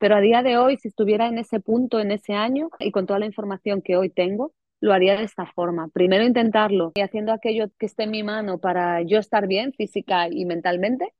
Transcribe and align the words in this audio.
Pero 0.00 0.16
a 0.16 0.20
día 0.22 0.42
de 0.42 0.56
hoy, 0.56 0.78
si 0.78 0.88
estuviera 0.88 1.28
en 1.28 1.36
ese 1.36 1.60
punto, 1.60 2.00
en 2.00 2.10
ese 2.10 2.32
año, 2.32 2.70
y 2.78 2.90
con 2.90 3.04
toda 3.04 3.18
la 3.18 3.26
información 3.26 3.82
que 3.82 3.98
hoy 3.98 4.08
tengo, 4.08 4.54
lo 4.80 4.94
haría 4.94 5.14
de 5.14 5.24
esta 5.24 5.44
forma. 5.44 5.88
Primero 5.88 6.24
intentarlo 6.24 6.92
y 6.94 7.02
haciendo 7.02 7.32
aquello 7.32 7.66
que 7.78 7.84
esté 7.84 8.04
en 8.04 8.10
mi 8.12 8.22
mano 8.22 8.56
para 8.56 9.02
yo 9.02 9.18
estar 9.18 9.46
bien 9.46 9.74
física 9.74 10.28
y 10.30 10.46
mentalmente. 10.46 11.12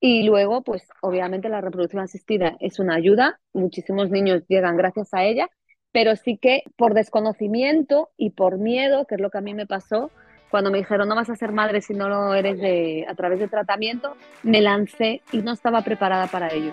Y 0.00 0.24
luego, 0.24 0.62
pues 0.64 0.88
obviamente 1.02 1.48
la 1.48 1.60
reproducción 1.60 2.02
asistida 2.02 2.56
es 2.58 2.80
una 2.80 2.96
ayuda. 2.96 3.38
Muchísimos 3.52 4.10
niños 4.10 4.42
llegan 4.48 4.76
gracias 4.76 5.14
a 5.14 5.22
ella, 5.22 5.48
pero 5.92 6.16
sí 6.16 6.36
que 6.36 6.64
por 6.76 6.94
desconocimiento 6.94 8.10
y 8.16 8.30
por 8.30 8.58
miedo, 8.58 9.06
que 9.06 9.14
es 9.14 9.20
lo 9.20 9.30
que 9.30 9.38
a 9.38 9.42
mí 9.42 9.54
me 9.54 9.66
pasó, 9.66 10.10
cuando 10.50 10.72
me 10.72 10.78
dijeron 10.78 11.08
no 11.08 11.14
vas 11.14 11.30
a 11.30 11.36
ser 11.36 11.52
madre 11.52 11.80
si 11.80 11.94
no 11.94 12.08
lo 12.08 12.34
eres 12.34 12.58
de, 12.58 13.06
a 13.08 13.14
través 13.14 13.38
de 13.38 13.46
tratamiento, 13.46 14.16
me 14.42 14.60
lancé 14.60 15.22
y 15.30 15.42
no 15.42 15.52
estaba 15.52 15.82
preparada 15.82 16.26
para 16.26 16.52
ello. 16.52 16.72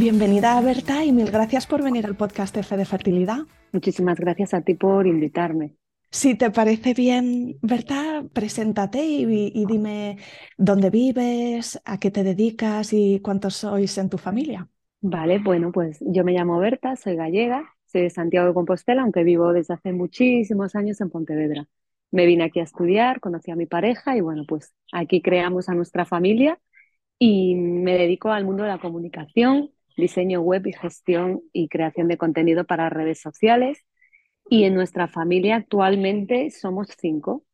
Bienvenida 0.00 0.58
Berta 0.62 1.04
y 1.04 1.12
mil 1.12 1.30
gracias 1.30 1.66
por 1.66 1.84
venir 1.84 2.06
al 2.06 2.16
podcast 2.16 2.56
F 2.56 2.74
de 2.74 2.86
Fertilidad. 2.86 3.40
Muchísimas 3.70 4.18
gracias 4.18 4.54
a 4.54 4.62
ti 4.62 4.72
por 4.72 5.06
invitarme. 5.06 5.74
Si 6.10 6.36
te 6.36 6.50
parece 6.50 6.94
bien, 6.94 7.58
Berta, 7.60 8.24
preséntate 8.32 9.04
y, 9.04 9.66
dime 9.66 10.16
dónde 10.56 10.88
vives, 10.88 11.78
a 11.84 12.00
qué 12.00 12.10
te 12.10 12.22
dedicas 12.22 12.94
y 12.94 13.20
cuántos 13.20 13.56
sois 13.56 13.98
en 13.98 14.08
tu 14.08 14.16
familia. 14.16 14.66
Vale, 15.02 15.38
bueno, 15.38 15.70
pues 15.70 15.98
yo 16.00 16.24
me 16.24 16.32
llamo 16.32 16.58
Berta, 16.58 16.96
soy 16.96 17.16
gallega, 17.16 17.68
soy 17.84 18.00
de 18.00 18.10
Santiago 18.10 18.48
de 18.48 18.54
Compostela, 18.54 19.02
aunque 19.02 19.22
vivo 19.22 19.52
desde 19.52 19.74
hace 19.74 19.92
muchísimos 19.92 20.74
años 20.76 20.98
en 21.02 21.10
Pontevedra. 21.10 21.68
Me 22.10 22.24
vine 22.24 22.44
aquí 22.44 22.60
a 22.60 22.62
estudiar, 22.64 23.20
conocí 23.20 23.50
a 23.50 23.56
mi 23.56 23.66
pareja 23.66 24.16
y 24.16 24.22
bueno, 24.22 24.44
pues 24.48 24.72
aquí 24.92 25.20
creamos 25.20 25.68
a 25.68 25.74
nuestra 25.74 26.06
familia 26.06 26.58
y 27.18 27.54
me 27.54 27.98
dedico 27.98 28.30
al 28.30 28.46
mundo 28.46 28.62
de 28.62 28.70
la 28.70 28.78
comunicación, 28.78 29.68
diseño 30.00 30.40
web 30.40 30.66
y 30.66 30.72
gestión 30.72 31.42
y 31.52 31.68
creación 31.68 32.08
de 32.08 32.18
contenido 32.18 32.64
para 32.64 32.90
redes 32.90 33.20
sociales. 33.20 33.84
Y 34.48 34.64
en 34.64 34.74
nuestra 34.74 35.08
familia 35.08 35.56
actualmente 35.56 36.50
somos 36.50 36.88
cinco. 36.98 37.44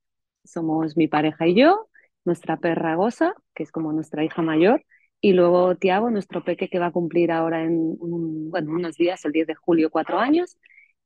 Somos 0.45 0.97
mi 0.97 1.09
pareja 1.09 1.47
y 1.47 1.55
yo, 1.55 1.89
nuestra 2.25 2.57
perra 2.59 2.95
Gosa, 2.95 3.35
que 3.55 3.65
es 3.65 3.73
como 3.73 3.93
nuestra 3.93 4.25
hija 4.25 4.43
mayor, 4.43 4.85
y 5.21 5.33
luego 5.33 5.77
Tiago, 5.77 6.11
nuestro 6.11 6.45
peque 6.45 6.69
que 6.69 6.79
va 6.79 6.87
a 6.87 6.93
cumplir 6.93 7.33
ahora 7.33 7.65
en 7.65 7.97
bueno, 7.99 8.73
unos 8.73 8.97
días, 8.97 9.25
el 9.25 9.33
10 9.33 9.47
de 9.49 9.55
julio, 9.55 9.91
cuatro 9.91 10.19
años, 10.19 10.57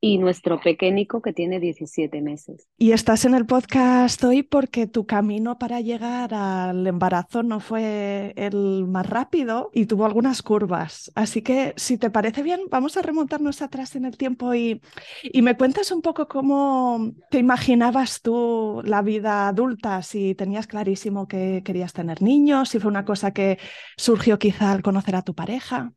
y 0.01 0.19
nuestro 0.19 0.61
pequeñico 0.61 1.21
que 1.21 1.33
tiene 1.33 1.61
17 1.61 2.23
meses. 2.23 2.69
Y 2.79 2.93
estás 2.93 3.25
en 3.27 3.35
el 3.35 3.45
podcast 3.45 4.23
hoy 4.25 4.43
porque 4.43 4.87
tu 4.87 5.05
camino 5.07 5.59
para 5.59 5.81
llegar 5.81 6.33
al 6.33 6.87
embarazo 6.87 7.43
no 7.43 7.61
fue 7.61 8.33
el 8.37 8.87
más 8.87 9.09
rápido 9.09 9.71
y 9.75 9.87
tuvo 9.87 10.07
algunas 10.07 10.43
curvas. 10.43 11.13
Así 11.15 11.43
que 11.43 11.75
si 11.77 11.99
te 11.99 12.11
parece 12.11 12.43
bien, 12.43 12.61
vamos 12.71 12.97
a 12.97 13.03
remontarnos 13.03 13.61
atrás 13.61 13.95
en 13.95 14.07
el 14.07 14.17
tiempo 14.17 14.55
y, 14.55 14.81
y 15.23 15.43
me 15.43 15.57
cuentas 15.57 15.91
un 15.91 16.01
poco 16.01 16.29
cómo 16.29 17.13
te 17.31 17.39
imaginabas 17.39 18.23
tú 18.23 18.81
la 18.85 19.03
vida 19.03 19.49
adulta, 19.49 20.03
si 20.03 20.35
tenías 20.35 20.67
clarísimo 20.67 21.29
que 21.29 21.63
querías 21.63 21.93
tener 21.93 22.23
niños, 22.23 22.71
si 22.71 22.79
fue 22.79 22.91
una 22.91 23.05
cosa 23.05 23.33
que 23.33 23.59
surgió 23.99 24.39
quizá 24.39 24.73
al 24.73 24.83
conocer 24.83 25.17
a 25.17 25.23
tu 25.23 25.35
pareja. 25.35 25.93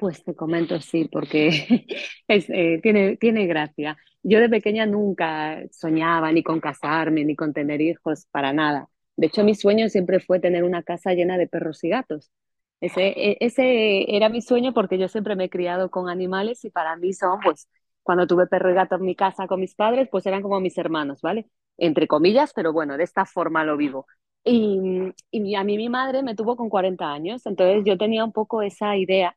Pues 0.00 0.24
te 0.24 0.34
comento, 0.34 0.80
sí, 0.80 1.08
porque 1.12 1.86
eh, 2.28 2.80
tiene, 2.82 3.16
tiene 3.18 3.46
gracia. 3.46 3.98
Yo 4.22 4.40
de 4.40 4.48
pequeña 4.48 4.86
nunca 4.86 5.62
soñaba 5.72 6.32
ni 6.32 6.42
con 6.42 6.60
casarme, 6.60 7.24
ni 7.24 7.36
con 7.36 7.52
tener 7.52 7.80
hijos, 7.82 8.26
para 8.30 8.52
nada. 8.54 8.88
De 9.16 9.26
hecho, 9.26 9.44
mi 9.44 9.54
sueño 9.54 9.88
siempre 9.90 10.20
fue 10.20 10.40
tener 10.40 10.64
una 10.64 10.82
casa 10.82 11.12
llena 11.12 11.36
de 11.36 11.48
perros 11.48 11.84
y 11.84 11.90
gatos. 11.90 12.32
Ese, 12.80 13.08
e, 13.08 13.36
ese 13.40 14.16
era 14.16 14.30
mi 14.30 14.40
sueño 14.40 14.72
porque 14.72 14.96
yo 14.98 15.08
siempre 15.08 15.36
me 15.36 15.44
he 15.44 15.50
criado 15.50 15.90
con 15.90 16.08
animales 16.08 16.64
y 16.64 16.70
para 16.70 16.96
mí 16.96 17.12
son, 17.12 17.38
pues, 17.40 17.68
cuando 18.02 18.26
tuve 18.26 18.46
perro 18.46 18.70
y 18.70 18.74
gato 18.74 18.94
en 18.96 19.02
mi 19.04 19.14
casa 19.14 19.46
con 19.46 19.60
mis 19.60 19.74
padres, 19.74 20.08
pues 20.10 20.24
eran 20.26 20.40
como 20.42 20.60
mis 20.60 20.78
hermanos, 20.78 21.20
¿vale? 21.20 21.50
Entre 21.76 22.06
comillas, 22.08 22.52
pero 22.54 22.72
bueno, 22.72 22.96
de 22.96 23.04
esta 23.04 23.26
forma 23.26 23.64
lo 23.64 23.76
vivo. 23.76 24.06
Y, 24.44 25.12
y 25.30 25.54
a 25.54 25.64
mí 25.64 25.76
mi 25.76 25.90
madre 25.90 26.22
me 26.22 26.34
tuvo 26.34 26.56
con 26.56 26.70
40 26.70 27.12
años, 27.12 27.44
entonces 27.44 27.82
yo 27.84 27.98
tenía 27.98 28.24
un 28.24 28.32
poco 28.32 28.62
esa 28.62 28.96
idea 28.96 29.36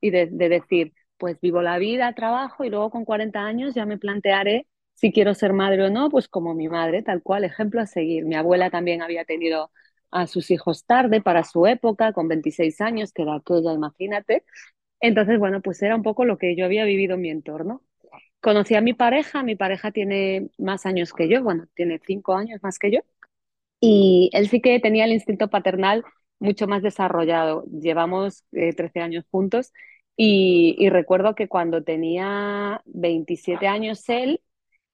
y 0.00 0.10
de, 0.10 0.26
decir, 0.26 0.92
pues 1.18 1.40
vivo 1.40 1.62
la 1.62 1.78
vida, 1.78 2.12
trabajo 2.14 2.64
y 2.64 2.70
luego 2.70 2.90
con 2.90 3.04
40 3.04 3.40
años 3.40 3.74
ya 3.74 3.86
me 3.86 3.98
plantearé 3.98 4.66
si 4.94 5.12
quiero 5.12 5.34
ser 5.34 5.52
madre 5.52 5.84
o 5.84 5.90
no, 5.90 6.10
pues 6.10 6.28
como 6.28 6.54
mi 6.54 6.68
madre, 6.68 7.02
tal 7.02 7.22
cual, 7.22 7.44
ejemplo 7.44 7.80
a 7.80 7.86
seguir. 7.86 8.24
Mi 8.24 8.34
abuela 8.34 8.70
también 8.70 9.02
había 9.02 9.24
tenido 9.24 9.70
a 10.10 10.26
sus 10.26 10.50
hijos 10.50 10.86
tarde 10.86 11.20
para 11.20 11.44
su 11.44 11.66
época, 11.66 12.12
con 12.12 12.28
26 12.28 12.80
años, 12.80 13.12
que 13.12 13.22
era 13.22 13.36
aquella, 13.36 13.72
imagínate. 13.74 14.44
Entonces, 15.00 15.38
bueno, 15.38 15.60
pues 15.62 15.82
era 15.82 15.96
un 15.96 16.02
poco 16.02 16.24
lo 16.24 16.38
que 16.38 16.56
yo 16.56 16.64
había 16.64 16.84
vivido 16.84 17.16
en 17.16 17.20
mi 17.22 17.30
entorno. 17.30 17.82
Conocí 18.40 18.74
a 18.74 18.80
mi 18.80 18.94
pareja, 18.94 19.42
mi 19.42 19.56
pareja 19.56 19.92
tiene 19.92 20.50
más 20.58 20.86
años 20.86 21.12
que 21.12 21.28
yo, 21.28 21.42
bueno, 21.42 21.66
tiene 21.74 22.00
cinco 22.06 22.34
años 22.34 22.60
más 22.62 22.78
que 22.78 22.92
yo, 22.92 23.00
y 23.80 24.30
él 24.32 24.48
sí 24.48 24.60
que 24.60 24.80
tenía 24.80 25.04
el 25.04 25.12
instinto 25.12 25.48
paternal 25.50 26.04
mucho 26.38 26.66
más 26.66 26.82
desarrollado. 26.82 27.64
Llevamos 27.64 28.44
13 28.50 28.98
eh, 28.98 29.02
años 29.02 29.24
juntos 29.30 29.72
y, 30.16 30.88
recuerdo 30.88 31.34
que 31.34 31.48
cuando 31.48 31.82
tenía 31.82 32.80
27 32.86 33.66
años 33.66 34.08
él, 34.08 34.40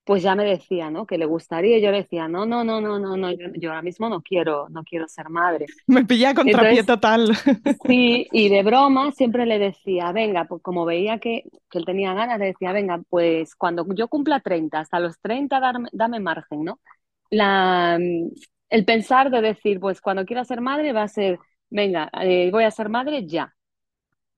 pues 0.05 0.25
ya 0.25 0.35
me 0.35 0.45
decía, 0.45 0.91
¿no? 0.91 1.07
Que 1.07 1.17
le 1.17 1.27
gustaría. 1.27 1.79
Y 1.79 1.83
yo 1.83 1.93
le 1.93 1.99
decía, 1.99 2.27
no, 2.27 2.45
no, 2.45 2.65
no, 2.65 2.81
no, 2.81 2.99
no, 2.99 3.17
no, 3.17 3.31
yo, 3.31 3.47
yo 3.55 3.71
ahora 3.71 3.83
mismo 3.83 4.09
no 4.09 4.21
quiero, 4.21 4.69
no 4.69 4.83
quiero 4.83 5.07
ser 5.07 5.29
madre. 5.29 5.67
Me 5.87 6.05
pilla 6.05 6.35
contrapié 6.35 6.83
total. 6.83 7.37
sí, 7.87 8.27
y 8.33 8.49
de 8.49 8.63
broma 8.65 9.13
siempre 9.13 9.47
le 9.47 9.61
decía, 9.61 10.11
venga, 10.11 10.45
pues 10.47 10.61
como 10.61 10.85
veía 10.85 11.19
que, 11.21 11.45
que 11.71 11.79
él 11.79 11.85
tenía 11.85 12.15
ganas, 12.15 12.41
le 12.41 12.47
decía, 12.47 12.73
venga, 12.73 13.01
pues 13.09 13.55
cuando 13.55 13.87
yo 13.95 14.09
cumpla 14.09 14.41
30, 14.41 14.81
hasta 14.81 14.99
los 14.99 15.21
30, 15.21 15.61
darme- 15.61 15.91
dame 15.93 16.19
margen, 16.19 16.65
¿no? 16.65 16.81
La, 17.31 17.97
el 18.73 18.85
pensar 18.87 19.31
de 19.31 19.43
decir, 19.43 19.81
pues 19.81 20.01
cuando 20.01 20.27
quiera 20.27 20.45
ser 20.45 20.61
madre 20.63 20.93
va 20.95 21.05
a 21.05 21.09
ser, 21.09 21.39
venga, 21.71 22.11
eh, 22.23 22.51
voy 22.53 22.65
a 22.65 22.73
ser 22.73 22.89
madre 22.91 23.27
ya. 23.27 23.55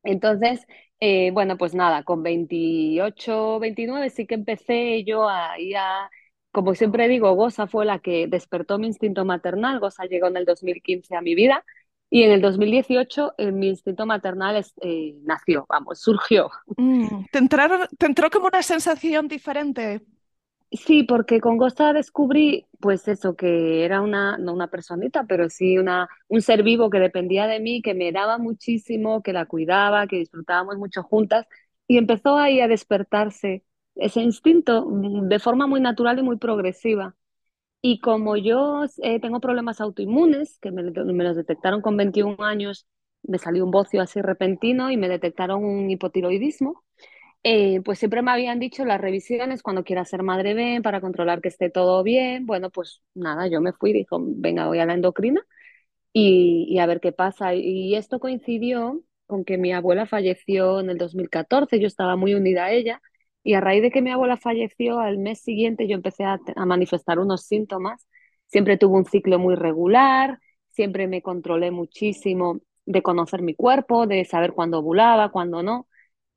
Entonces, 0.03 0.67
eh, 1.01 1.31
bueno, 1.33 1.57
pues 1.59 1.75
nada, 1.75 2.03
con 2.05 2.23
28, 2.23 3.59
29 3.61 4.11
sí 4.11 4.27
que 4.27 4.35
empecé 4.35 5.05
yo 5.05 5.29
a 5.29 5.59
ir 5.59 5.77
a, 5.79 6.11
como 6.53 6.75
siempre 6.75 7.09
digo, 7.09 7.33
Goza 7.35 7.67
fue 7.67 7.85
la 7.87 7.99
que 8.01 8.27
despertó 8.29 8.79
mi 8.79 8.87
instinto 8.89 9.25
maternal, 9.25 9.81
Goza 9.81 10.05
llegó 10.07 10.27
en 10.29 10.37
el 10.37 10.45
2015 10.45 11.17
a 11.17 11.23
mi 11.23 11.35
vida 11.35 11.65
y 12.11 12.23
en 12.25 12.33
el 12.33 12.41
2018 12.43 13.35
eh, 13.39 13.51
mi 13.53 13.69
instinto 13.69 14.07
maternal 14.07 14.57
es- 14.57 14.75
eh, 14.83 15.17
nació, 15.25 15.67
vamos, 15.69 16.01
surgió. 16.01 16.51
Mm, 16.77 17.25
¿Te 17.31 17.39
entraron, 17.39 17.89
te 17.99 18.07
entró 18.07 18.31
como 18.31 18.47
una 18.47 18.63
sensación 18.63 19.29
diferente? 19.29 20.03
Sí, 20.77 21.05
porque 21.05 21.41
con 21.41 21.57
Goza 21.57 21.93
descubrí, 21.93 22.67
pues 22.81 23.07
eso, 23.07 23.37
que 23.37 23.85
era 23.85 24.01
una, 24.01 24.39
no 24.39 24.53
una 24.53 24.67
personita, 24.69 25.25
pero 25.25 25.49
sí 25.49 25.79
una, 25.79 26.09
un 26.27 26.43
ser 26.43 26.65
vivo 26.65 26.91
que 26.91 26.99
dependía 26.99 27.47
de 27.47 27.61
mí, 27.61 27.81
que 27.81 27.95
me 27.95 28.11
daba 28.11 28.39
muchísimo, 28.39 29.23
que 29.23 29.33
la 29.33 29.47
cuidaba, 29.47 30.09
que 30.09 30.17
disfrutábamos 30.17 30.77
mucho 30.77 31.05
juntas, 31.05 31.47
y 31.87 31.97
empezó 31.99 32.37
ahí 32.39 32.61
a 32.61 32.67
despertarse 32.67 33.63
ese 33.95 34.21
instinto 34.23 34.85
mm, 34.87 35.29
de 35.29 35.39
forma 35.39 35.69
muy 35.69 35.81
natural 35.81 36.19
y 36.19 36.23
muy 36.25 36.39
progresiva. 36.39 37.15
Y 37.83 38.01
como 38.01 38.37
yo 38.37 38.85
eh, 39.03 39.21
tengo 39.21 39.41
problemas 39.41 39.81
autoinmunes, 39.81 40.59
que 40.61 40.73
me 40.73 40.83
los 41.25 41.37
detectaron 41.37 41.83
con 41.83 41.97
21 41.97 42.37
años, 42.45 42.87
me 43.23 43.39
salió 43.39 43.65
un 43.65 43.71
bocio 43.73 44.03
así 44.03 44.23
repentino 44.23 44.91
y 44.91 44.97
me 44.97 45.09
detectaron 45.09 45.65
un 45.65 45.91
hipotiroidismo. 45.91 46.85
Eh, 47.47 47.83
pues 47.85 47.99
siempre 47.99 48.23
me 48.23 48.31
habían 48.31 48.59
dicho 48.59 48.85
las 48.87 48.99
revisiones 49.01 49.63
cuando 49.63 49.85
quieras 49.85 50.09
ser 50.09 50.23
madre 50.23 50.55
ven 50.55 50.81
para 50.83 51.01
controlar 51.03 51.43
que 51.43 51.49
esté 51.49 51.69
todo 51.71 52.03
bien. 52.03 52.47
Bueno, 52.47 52.71
pues 52.71 53.03
nada, 53.15 53.49
yo 53.49 53.61
me 53.61 53.73
fui 53.75 53.93
dijo, 53.93 54.19
venga, 54.23 54.67
voy 54.67 54.79
a 54.79 54.87
la 54.87 54.95
endocrina 54.95 55.43
y, 56.13 56.67
y 56.71 56.79
a 56.81 56.87
ver 56.87 57.01
qué 57.01 57.13
pasa. 57.13 57.55
Y 57.55 57.95
esto 57.97 58.21
coincidió 58.21 59.03
con 59.27 59.45
que 59.45 59.59
mi 59.59 59.73
abuela 59.73 60.07
falleció 60.07 60.81
en 60.81 60.91
el 60.91 60.99
2014, 60.99 61.81
yo 61.81 61.87
estaba 61.89 62.17
muy 62.17 62.35
unida 62.35 62.67
a 62.67 62.73
ella 62.73 63.03
y 63.45 63.55
a 63.55 63.61
raíz 63.63 63.83
de 63.83 63.91
que 63.93 64.03
mi 64.03 64.11
abuela 64.13 64.37
falleció, 64.39 65.01
al 65.01 65.19
mes 65.19 65.41
siguiente 65.43 65.89
yo 65.89 65.95
empecé 65.97 66.25
a, 66.25 66.39
a 66.57 66.67
manifestar 66.67 67.19
unos 67.21 67.45
síntomas. 67.47 68.07
Siempre 68.49 68.79
tuve 68.79 68.97
un 68.99 69.05
ciclo 69.07 69.39
muy 69.39 69.57
regular, 69.57 70.39
siempre 70.71 71.09
me 71.09 71.23
controlé 71.23 71.71
muchísimo 71.73 72.61
de 72.87 73.03
conocer 73.03 73.43
mi 73.43 73.55
cuerpo, 73.55 74.07
de 74.07 74.25
saber 74.25 74.53
cuándo 74.55 74.79
ovulaba, 74.81 75.31
cuándo 75.31 75.63
no. 75.63 75.89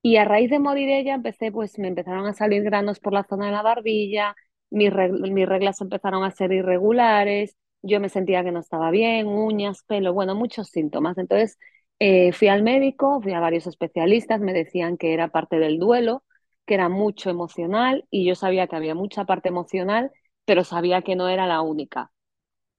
Y 0.07 0.17
a 0.17 0.25
raíz 0.25 0.49
de 0.49 0.59
morir 0.59 0.89
ella, 0.89 1.15
empecé, 1.15 1.51
pues 1.51 1.77
me 1.79 1.87
empezaron 1.89 2.25
a 2.27 2.33
salir 2.33 2.63
granos 2.63 2.99
por 2.99 3.13
la 3.13 3.23
zona 3.25 3.47
de 3.47 3.51
la 3.51 3.61
barbilla, 3.61 4.35
mis, 4.69 4.89
reg- 4.91 5.31
mis 5.31 5.47
reglas 5.47 5.81
empezaron 5.81 6.23
a 6.23 6.31
ser 6.31 6.51
irregulares, 6.53 7.57
yo 7.81 7.99
me 7.99 8.07
sentía 8.09 8.43
que 8.43 8.51
no 8.51 8.59
estaba 8.61 8.89
bien, 8.91 9.27
uñas, 9.27 9.83
pelo, 9.83 10.13
bueno, 10.13 10.33
muchos 10.35 10.69
síntomas. 10.69 11.17
Entonces 11.17 11.57
eh, 11.99 12.31
fui 12.33 12.47
al 12.47 12.63
médico, 12.63 13.21
fui 13.21 13.33
a 13.33 13.39
varios 13.41 13.67
especialistas, 13.67 14.39
me 14.41 14.53
decían 14.53 14.97
que 14.97 15.13
era 15.13 15.27
parte 15.29 15.59
del 15.59 15.77
duelo, 15.79 16.23
que 16.65 16.75
era 16.75 16.89
mucho 16.89 17.29
emocional 17.29 18.05
y 18.09 18.25
yo 18.25 18.35
sabía 18.35 18.67
que 18.67 18.75
había 18.77 18.95
mucha 18.95 19.25
parte 19.25 19.49
emocional, 19.49 20.11
pero 20.45 20.63
sabía 20.63 21.01
que 21.01 21.15
no 21.17 21.27
era 21.29 21.47
la 21.47 21.61
única. 21.61 22.11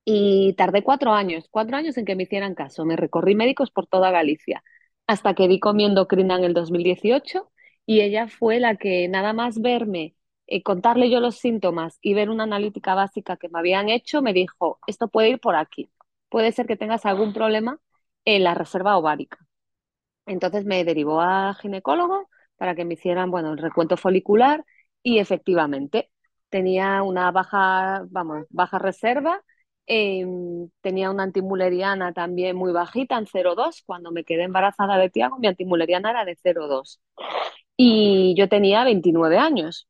Y 0.05 0.55
tardé 0.57 0.83
cuatro 0.83 1.13
años, 1.13 1.49
cuatro 1.51 1.77
años 1.77 1.97
en 1.99 2.05
que 2.07 2.17
me 2.17 2.23
hicieran 2.25 2.55
caso. 2.55 2.85
Me 2.87 2.97
recorrí 2.97 3.35
médicos 3.35 3.71
por 3.71 3.87
toda 3.87 4.11
Galicia, 4.11 4.63
hasta 5.09 5.35
que 5.35 5.49
di 5.49 5.61
comiendo 5.61 6.03
endocrina 6.03 6.37
en 6.37 6.45
el 6.45 6.55
2018 6.55 7.51
y 7.87 8.03
ella 8.03 8.29
fue 8.29 8.61
la 8.61 8.77
que 8.77 9.09
nada 9.09 9.33
más 9.33 9.61
verme, 9.61 10.17
eh, 10.47 10.63
contarle 10.63 11.11
yo 11.11 11.21
los 11.21 11.39
síntomas 11.39 11.99
y 12.03 12.15
ver 12.15 12.31
una 12.31 12.45
analítica 12.45 12.95
básica 12.95 13.37
que 13.39 13.49
me 13.51 13.59
habían 13.59 13.89
hecho, 13.91 14.23
me 14.23 14.35
dijo, 14.35 14.81
esto 14.87 15.09
puede 15.09 15.31
ir 15.31 15.41
por 15.41 15.57
aquí. 15.57 15.91
Puede 16.31 16.53
ser 16.53 16.67
que 16.67 16.77
tengas 16.77 17.07
algún 17.07 17.33
problema 17.35 17.81
en 18.27 18.45
la 18.45 18.55
reserva 18.55 18.99
ovárica. 18.99 19.39
Entonces 20.27 20.65
me 20.67 20.85
derivó 20.85 21.21
a 21.21 21.55
ginecólogo 21.55 22.29
para 22.57 22.75
que 22.75 22.85
me 22.85 22.95
hicieran, 22.95 23.31
bueno, 23.31 23.53
el 23.53 23.59
recuento 23.59 23.97
folicular 23.97 24.65
y 25.03 25.19
efectivamente 25.19 26.11
tenía 26.51 27.03
una 27.03 27.31
baja, 27.31 28.05
vamos, 28.11 28.47
baja 28.51 28.79
reserva, 28.79 29.43
eh, 29.89 30.27
tenía 30.83 31.11
una 31.11 31.25
antimuleriana 31.25 32.13
también 32.13 32.57
muy 32.57 32.73
bajita 32.73 33.19
en 33.19 33.27
0,2. 33.27 33.83
Cuando 33.87 34.11
me 34.13 34.25
quedé 34.25 34.45
embarazada 34.45 34.99
de 34.99 35.11
Tiago, 35.11 35.39
mi 35.39 35.49
antimuleriana 35.49 36.11
era 36.11 36.25
de 36.25 36.37
0,2 36.37 37.01
y 37.77 38.35
yo 38.37 38.49
tenía 38.49 38.85
29 38.85 39.39
años. 39.39 39.89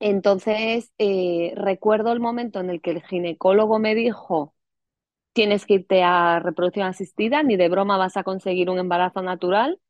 Entonces, 0.00 0.92
eh, 0.98 1.52
recuerdo 1.56 2.12
el 2.12 2.20
momento 2.20 2.60
en 2.60 2.70
el 2.70 2.80
que 2.80 2.90
el 2.92 3.02
ginecólogo 3.02 3.78
me 3.80 3.94
dijo, 3.96 4.54
tienes 5.34 5.66
que 5.66 5.74
irte 5.76 6.02
a 6.04 6.40
reproducción 6.40 6.86
asistida, 6.88 7.42
ni 7.44 7.56
de 7.56 7.68
broma 7.68 7.98
vas 7.98 8.16
a 8.16 8.24
conseguir 8.24 8.70
un 8.70 8.78
embarazo 8.78 9.22
natural, 9.22 9.80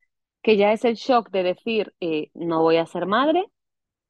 que 0.43 0.57
ya 0.57 0.73
es 0.73 0.85
el 0.85 0.97
shock 0.97 1.31
de 1.31 1.43
decir, 1.45 1.95
eh, 2.01 2.31
no 2.35 2.63
voy 2.63 2.79
a 2.79 2.87
ser 2.87 3.07
madre, 3.07 3.47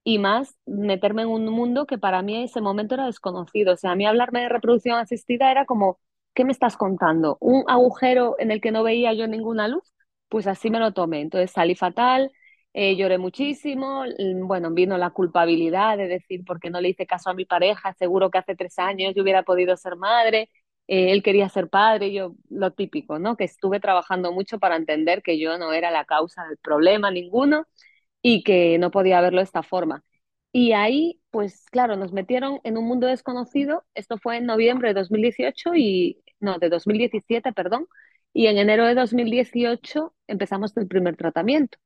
y 0.08 0.18
más 0.18 0.56
meterme 0.64 1.20
en 1.22 1.28
un 1.28 1.44
mundo 1.50 1.86
que 1.86 1.98
para 1.98 2.22
mí 2.22 2.42
ese 2.42 2.62
momento 2.62 2.94
era 2.94 3.04
desconocido. 3.04 3.74
O 3.74 3.76
sea, 3.76 3.90
a 3.92 3.94
mí 3.94 4.06
hablarme 4.06 4.40
de 4.40 4.48
reproducción 4.48 4.98
asistida 4.98 5.50
era 5.50 5.66
como, 5.66 6.00
¿qué 6.34 6.46
me 6.46 6.52
estás 6.52 6.78
contando? 6.78 7.36
¿Un 7.40 7.64
agujero 7.68 8.34
en 8.38 8.50
el 8.50 8.62
que 8.62 8.70
no 8.72 8.82
veía 8.82 9.12
yo 9.12 9.26
ninguna 9.28 9.68
luz? 9.68 9.92
Pues 10.30 10.46
así 10.46 10.70
me 10.70 10.78
lo 10.78 10.94
tomé. 10.94 11.20
Entonces 11.20 11.50
salí 11.50 11.74
fatal, 11.74 12.32
eh, 12.72 12.96
lloré 12.96 13.18
muchísimo, 13.18 14.04
mm, 14.04 14.46
bueno, 14.46 14.70
vino 14.72 14.96
la 14.96 15.10
culpabilidad 15.10 15.98
de 15.98 16.08
decir, 16.08 16.42
¿por 16.42 16.58
qué 16.58 16.70
no 16.70 16.80
le 16.80 16.88
hice 16.88 17.06
caso 17.06 17.28
a 17.28 17.34
mi 17.34 17.44
pareja? 17.44 17.92
Seguro 17.92 18.30
que 18.30 18.38
hace 18.38 18.56
tres 18.56 18.78
años 18.78 19.12
yo 19.14 19.22
hubiera 19.22 19.42
podido 19.42 19.76
ser 19.76 19.96
madre. 19.96 20.48
Eh, 20.86 21.12
él 21.12 21.22
quería 21.22 21.50
ser 21.50 21.68
padre, 21.68 22.14
yo 22.14 22.32
lo 22.48 22.70
típico, 22.72 23.18
¿no? 23.18 23.36
Que 23.36 23.44
estuve 23.44 23.78
trabajando 23.78 24.32
mucho 24.32 24.58
para 24.58 24.76
entender 24.76 25.20
que 25.22 25.38
yo 25.38 25.58
no 25.58 25.74
era 25.74 25.90
la 25.90 26.06
causa 26.06 26.44
del 26.46 26.56
problema 26.56 27.10
ninguno 27.10 27.66
y 28.22 28.42
que 28.42 28.78
no 28.78 28.90
podía 28.90 29.20
verlo 29.20 29.38
de 29.38 29.44
esta 29.44 29.62
forma. 29.62 30.04
Y 30.52 30.72
ahí, 30.72 31.20
pues 31.30 31.66
claro, 31.70 31.96
nos 31.96 32.12
metieron 32.12 32.60
en 32.64 32.78
un 32.78 32.86
mundo 32.86 33.06
desconocido. 33.06 33.84
Esto 33.94 34.18
fue 34.18 34.38
en 34.38 34.46
noviembre 34.46 34.88
de 34.88 34.94
2018 34.94 35.74
y, 35.74 36.22
no, 36.40 36.58
de 36.58 36.68
2017, 36.68 37.52
perdón. 37.52 37.86
Y 38.32 38.46
en 38.46 38.58
enero 38.58 38.86
de 38.86 38.94
2018 38.94 40.14
empezamos 40.26 40.76
el 40.76 40.88
primer 40.88 41.16
tratamiento. 41.16 41.78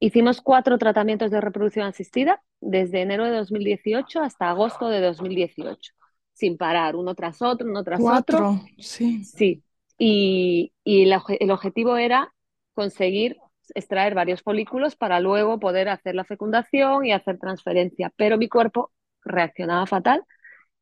Hicimos 0.00 0.42
cuatro 0.42 0.76
tratamientos 0.76 1.30
de 1.30 1.40
reproducción 1.40 1.86
asistida 1.86 2.42
desde 2.60 3.00
enero 3.00 3.24
de 3.24 3.30
2018 3.30 4.20
hasta 4.20 4.50
agosto 4.50 4.88
de 4.88 5.00
2018, 5.00 5.92
sin 6.32 6.58
parar, 6.58 6.96
uno 6.96 7.14
tras 7.14 7.40
otro, 7.40 7.66
uno 7.66 7.82
tras 7.84 8.00
otro. 8.00 8.12
Cuatro, 8.38 8.60
sí. 8.78 9.24
Sí, 9.24 9.62
y, 9.98 10.72
y 10.84 11.10
el 11.10 11.50
objetivo 11.50 11.96
era 11.96 12.34
conseguir 12.74 13.38
extraer 13.74 14.14
varios 14.14 14.42
folículos 14.42 14.96
para 14.96 15.20
luego 15.20 15.58
poder 15.60 15.88
hacer 15.88 16.14
la 16.14 16.24
fecundación 16.24 17.04
y 17.06 17.12
hacer 17.12 17.38
transferencia, 17.38 18.12
pero 18.16 18.38
mi 18.38 18.48
cuerpo 18.48 18.92
reaccionaba 19.24 19.86
fatal. 19.86 20.22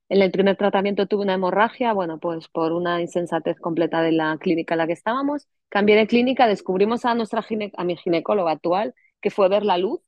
En 0.08 0.22
el 0.22 0.30
primer 0.30 0.56
tratamiento 0.56 1.06
tuve 1.06 1.22
una 1.24 1.34
hemorragia, 1.34 1.92
bueno, 1.94 2.18
pues 2.20 2.48
por 2.48 2.72
una 2.72 3.00
insensatez 3.00 3.58
completa 3.60 4.02
de 4.02 4.12
la 4.12 4.36
clínica 4.38 4.74
en 4.74 4.78
la 4.78 4.86
que 4.86 4.92
estábamos. 4.92 5.48
Cambié 5.70 5.96
de 5.96 6.06
clínica, 6.06 6.46
descubrimos 6.46 7.04
a 7.06 7.14
nuestra 7.14 7.42
gine- 7.42 7.72
a 7.76 7.84
mi 7.84 7.96
ginecóloga 7.96 8.52
actual, 8.52 8.94
que 9.22 9.30
fue 9.30 9.48
ver 9.48 9.64
la 9.64 9.78
luz, 9.78 10.00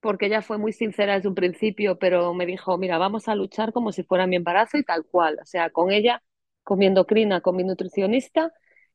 porque 0.00 0.26
ella 0.26 0.42
fue 0.42 0.58
muy 0.58 0.72
sincera 0.72 1.14
desde 1.14 1.28
un 1.28 1.34
principio, 1.34 1.98
pero 1.98 2.34
me 2.34 2.46
dijo, 2.46 2.76
mira, 2.78 2.98
vamos 2.98 3.28
a 3.28 3.34
luchar 3.34 3.72
como 3.72 3.92
si 3.92 4.02
fuera 4.02 4.26
mi 4.26 4.36
embarazo 4.36 4.76
y 4.78 4.84
tal 4.84 5.04
cual. 5.06 5.38
O 5.42 5.46
sea, 5.46 5.70
con 5.70 5.90
ella, 5.92 6.22
con 6.62 6.78
mi 6.78 6.86
endocrina, 6.86 7.40
con 7.40 7.56
mi 7.56 7.64
nutricionista, 7.64 8.52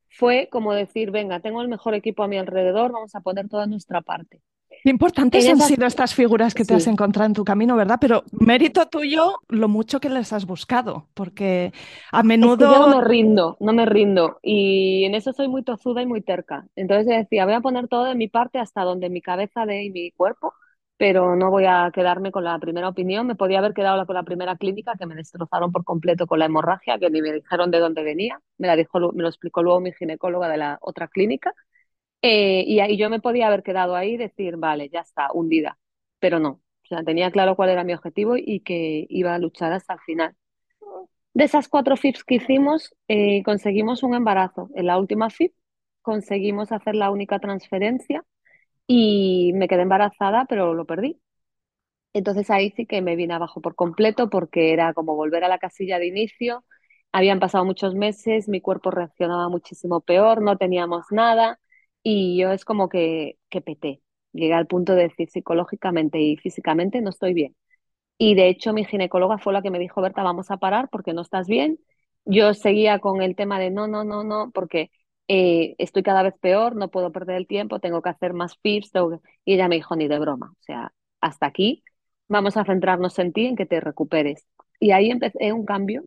fue 0.09 0.49
como 0.51 0.73
decir, 0.73 1.11
venga, 1.11 1.39
tengo 1.39 1.61
el 1.61 1.67
mejor 1.67 1.93
equipo 1.93 2.23
a 2.23 2.27
mi 2.27 2.37
alrededor, 2.37 2.91
vamos 2.91 3.15
a 3.15 3.21
poner 3.21 3.47
toda 3.47 3.67
nuestra 3.67 4.01
parte. 4.01 4.41
Qué 4.83 4.89
importantes 4.89 5.47
han 5.49 5.59
sido 5.59 5.85
estas 5.85 6.13
figuras 6.13 6.53
que 6.53 6.63
te 6.63 6.73
has 6.73 6.87
encontrado 6.87 7.25
en 7.25 7.33
tu 7.33 7.43
camino, 7.43 7.75
¿verdad? 7.75 7.97
Pero 7.99 8.23
mérito 8.31 8.85
tuyo 8.87 9.39
lo 9.49 9.67
mucho 9.67 9.99
que 9.99 10.09
les 10.09 10.31
has 10.31 10.45
buscado, 10.45 11.07
porque 11.13 11.73
a 12.11 12.21
es 12.21 12.23
que 12.23 12.37
yo 12.37 12.55
no 12.55 12.57
menudo 12.57 13.01
me 13.01 13.03
rindo, 13.03 13.57
no 13.59 13.73
me 13.73 13.85
rindo. 13.85 14.39
Y 14.41 15.03
en 15.03 15.15
eso 15.15 15.33
soy 15.33 15.49
muy 15.49 15.63
tozuda 15.63 16.01
y 16.01 16.05
muy 16.05 16.21
terca. 16.21 16.65
Entonces 16.75 17.07
decía, 17.07 17.45
voy 17.45 17.55
a 17.55 17.61
poner 17.61 17.87
todo 17.87 18.05
de 18.05 18.15
mi 18.15 18.29
parte 18.29 18.59
hasta 18.59 18.83
donde 18.83 19.09
mi 19.09 19.21
cabeza 19.21 19.65
dé 19.65 19.83
y 19.83 19.89
mi 19.89 20.11
cuerpo, 20.11 20.53
pero 20.99 21.37
no 21.37 21.49
voy 21.49 21.63
a 21.65 21.91
quedarme 21.93 22.29
con 22.29 22.43
la 22.43 22.59
primera 22.59 22.89
opinión. 22.89 23.25
Me 23.25 23.35
podía 23.35 23.59
haber 23.59 23.73
quedado 23.73 24.05
con 24.05 24.15
la 24.15 24.23
primera 24.23 24.57
clínica 24.57 24.95
que 24.99 25.05
me 25.05 25.15
destrozaron 25.15 25.71
por 25.71 25.85
completo 25.85 26.27
con 26.27 26.39
la 26.39 26.45
hemorragia, 26.45 26.99
que 26.99 27.09
ni 27.09 27.21
me 27.21 27.31
dijeron 27.31 27.71
de 27.71 27.79
dónde 27.79 28.03
venía. 28.03 28.41
Me 28.57 28.67
la 28.67 28.75
dijo, 28.75 28.99
me 29.13 29.23
lo 29.23 29.29
explicó 29.29 29.63
luego 29.63 29.79
mi 29.79 29.93
ginecóloga 29.93 30.49
de 30.49 30.57
la 30.57 30.77
otra 30.81 31.07
clínica. 31.07 31.53
Eh, 32.21 32.65
y 32.67 32.81
ahí 32.81 32.97
yo 32.97 33.09
me 33.09 33.21
podía 33.21 33.47
haber 33.47 33.63
quedado 33.63 33.95
ahí 33.95 34.15
y 34.15 34.17
decir, 34.17 34.57
vale, 34.57 34.89
ya 34.89 34.99
está, 34.99 35.29
hundida. 35.33 35.77
Pero 36.19 36.39
no. 36.39 36.61
sea, 36.83 37.01
tenía 37.03 37.31
claro 37.31 37.55
cuál 37.55 37.69
era 37.69 37.85
mi 37.85 37.93
objetivo 37.93 38.35
y 38.35 38.59
que 38.59 39.05
iba 39.09 39.33
a 39.33 39.39
luchar 39.39 39.71
hasta 39.71 39.93
el 39.93 39.99
final. 40.01 40.35
De 41.33 41.45
esas 41.45 41.69
cuatro 41.69 41.95
FIPs 41.95 42.25
que 42.25 42.35
hicimos, 42.35 42.93
eh, 43.07 43.41
conseguimos 43.43 44.03
un 44.03 44.15
embarazo. 44.15 44.69
En 44.75 44.87
la 44.87 44.97
última 44.97 45.29
FIP 45.29 45.53
conseguimos 46.01 46.73
hacer 46.73 46.95
la 46.95 47.09
única 47.09 47.39
transferencia 47.39 48.25
y 48.89 49.53
me 49.55 49.69
quedé 49.69 49.83
embarazada, 49.83 50.45
pero 50.49 50.73
lo 50.75 50.85
perdí. 50.87 51.21
Entonces 52.13 52.49
ahí 52.49 52.71
sí 52.71 52.85
que 52.85 53.01
me 53.01 53.15
vine 53.15 53.33
abajo 53.35 53.61
por 53.61 53.75
completo 53.75 54.29
porque 54.29 54.73
era 54.73 54.93
como 54.93 55.15
volver 55.15 55.43
a 55.43 55.47
la 55.49 55.59
casilla 55.59 55.99
de 55.99 56.07
inicio. 56.07 56.65
Habían 57.11 57.39
pasado 57.39 57.65
muchos 57.65 57.95
meses, 57.95 58.47
mi 58.49 58.61
cuerpo 58.61 58.91
reaccionaba 58.91 59.49
muchísimo 59.49 60.01
peor, 60.01 60.41
no 60.41 60.57
teníamos 60.57 61.05
nada 61.11 61.59
y 62.03 62.37
yo 62.39 62.51
es 62.51 62.65
como 62.65 62.89
que, 62.89 63.37
que 63.49 63.61
peté. 63.61 64.01
Llegué 64.33 64.53
al 64.53 64.67
punto 64.67 64.95
de 64.95 65.03
decir 65.03 65.29
psicológicamente 65.29 66.19
y 66.21 66.37
físicamente 66.37 67.01
no 67.01 67.09
estoy 67.11 67.33
bien. 67.33 67.55
Y 68.17 68.35
de 68.35 68.49
hecho 68.49 68.73
mi 68.73 68.85
ginecóloga 68.85 69.37
fue 69.37 69.53
la 69.53 69.61
que 69.61 69.71
me 69.71 69.79
dijo, 69.79 70.01
Berta, 70.01 70.23
vamos 70.23 70.51
a 70.51 70.57
parar 70.57 70.89
porque 70.91 71.13
no 71.13 71.21
estás 71.21 71.47
bien. 71.47 71.79
Yo 72.25 72.53
seguía 72.53 72.99
con 72.99 73.21
el 73.21 73.35
tema 73.35 73.59
de 73.59 73.71
no, 73.71 73.87
no, 73.87 74.03
no, 74.03 74.23
no, 74.23 74.51
porque 74.53 74.91
eh, 75.29 75.75
estoy 75.77 76.03
cada 76.03 76.23
vez 76.23 76.33
peor, 76.41 76.75
no 76.75 76.89
puedo 76.89 77.11
perder 77.11 77.37
el 77.37 77.47
tiempo, 77.47 77.79
tengo 77.79 78.01
que 78.01 78.09
hacer 78.09 78.33
más 78.33 78.57
FIPS. 78.63 78.91
Y 79.45 79.53
ella 79.53 79.67
me 79.69 79.75
dijo, 79.75 79.95
ni 79.95 80.07
de 80.07 80.19
broma, 80.19 80.51
o 80.59 80.63
sea, 80.63 80.91
hasta 81.21 81.45
aquí, 81.45 81.83
vamos 82.27 82.57
a 82.57 82.65
centrarnos 82.65 83.19
en 83.19 83.31
ti, 83.31 83.45
en 83.45 83.55
que 83.55 83.67
te 83.67 83.79
recuperes. 83.79 84.47
Y 84.79 84.91
ahí 84.91 85.11
empecé 85.11 85.53
un 85.53 85.65
cambio 85.65 86.03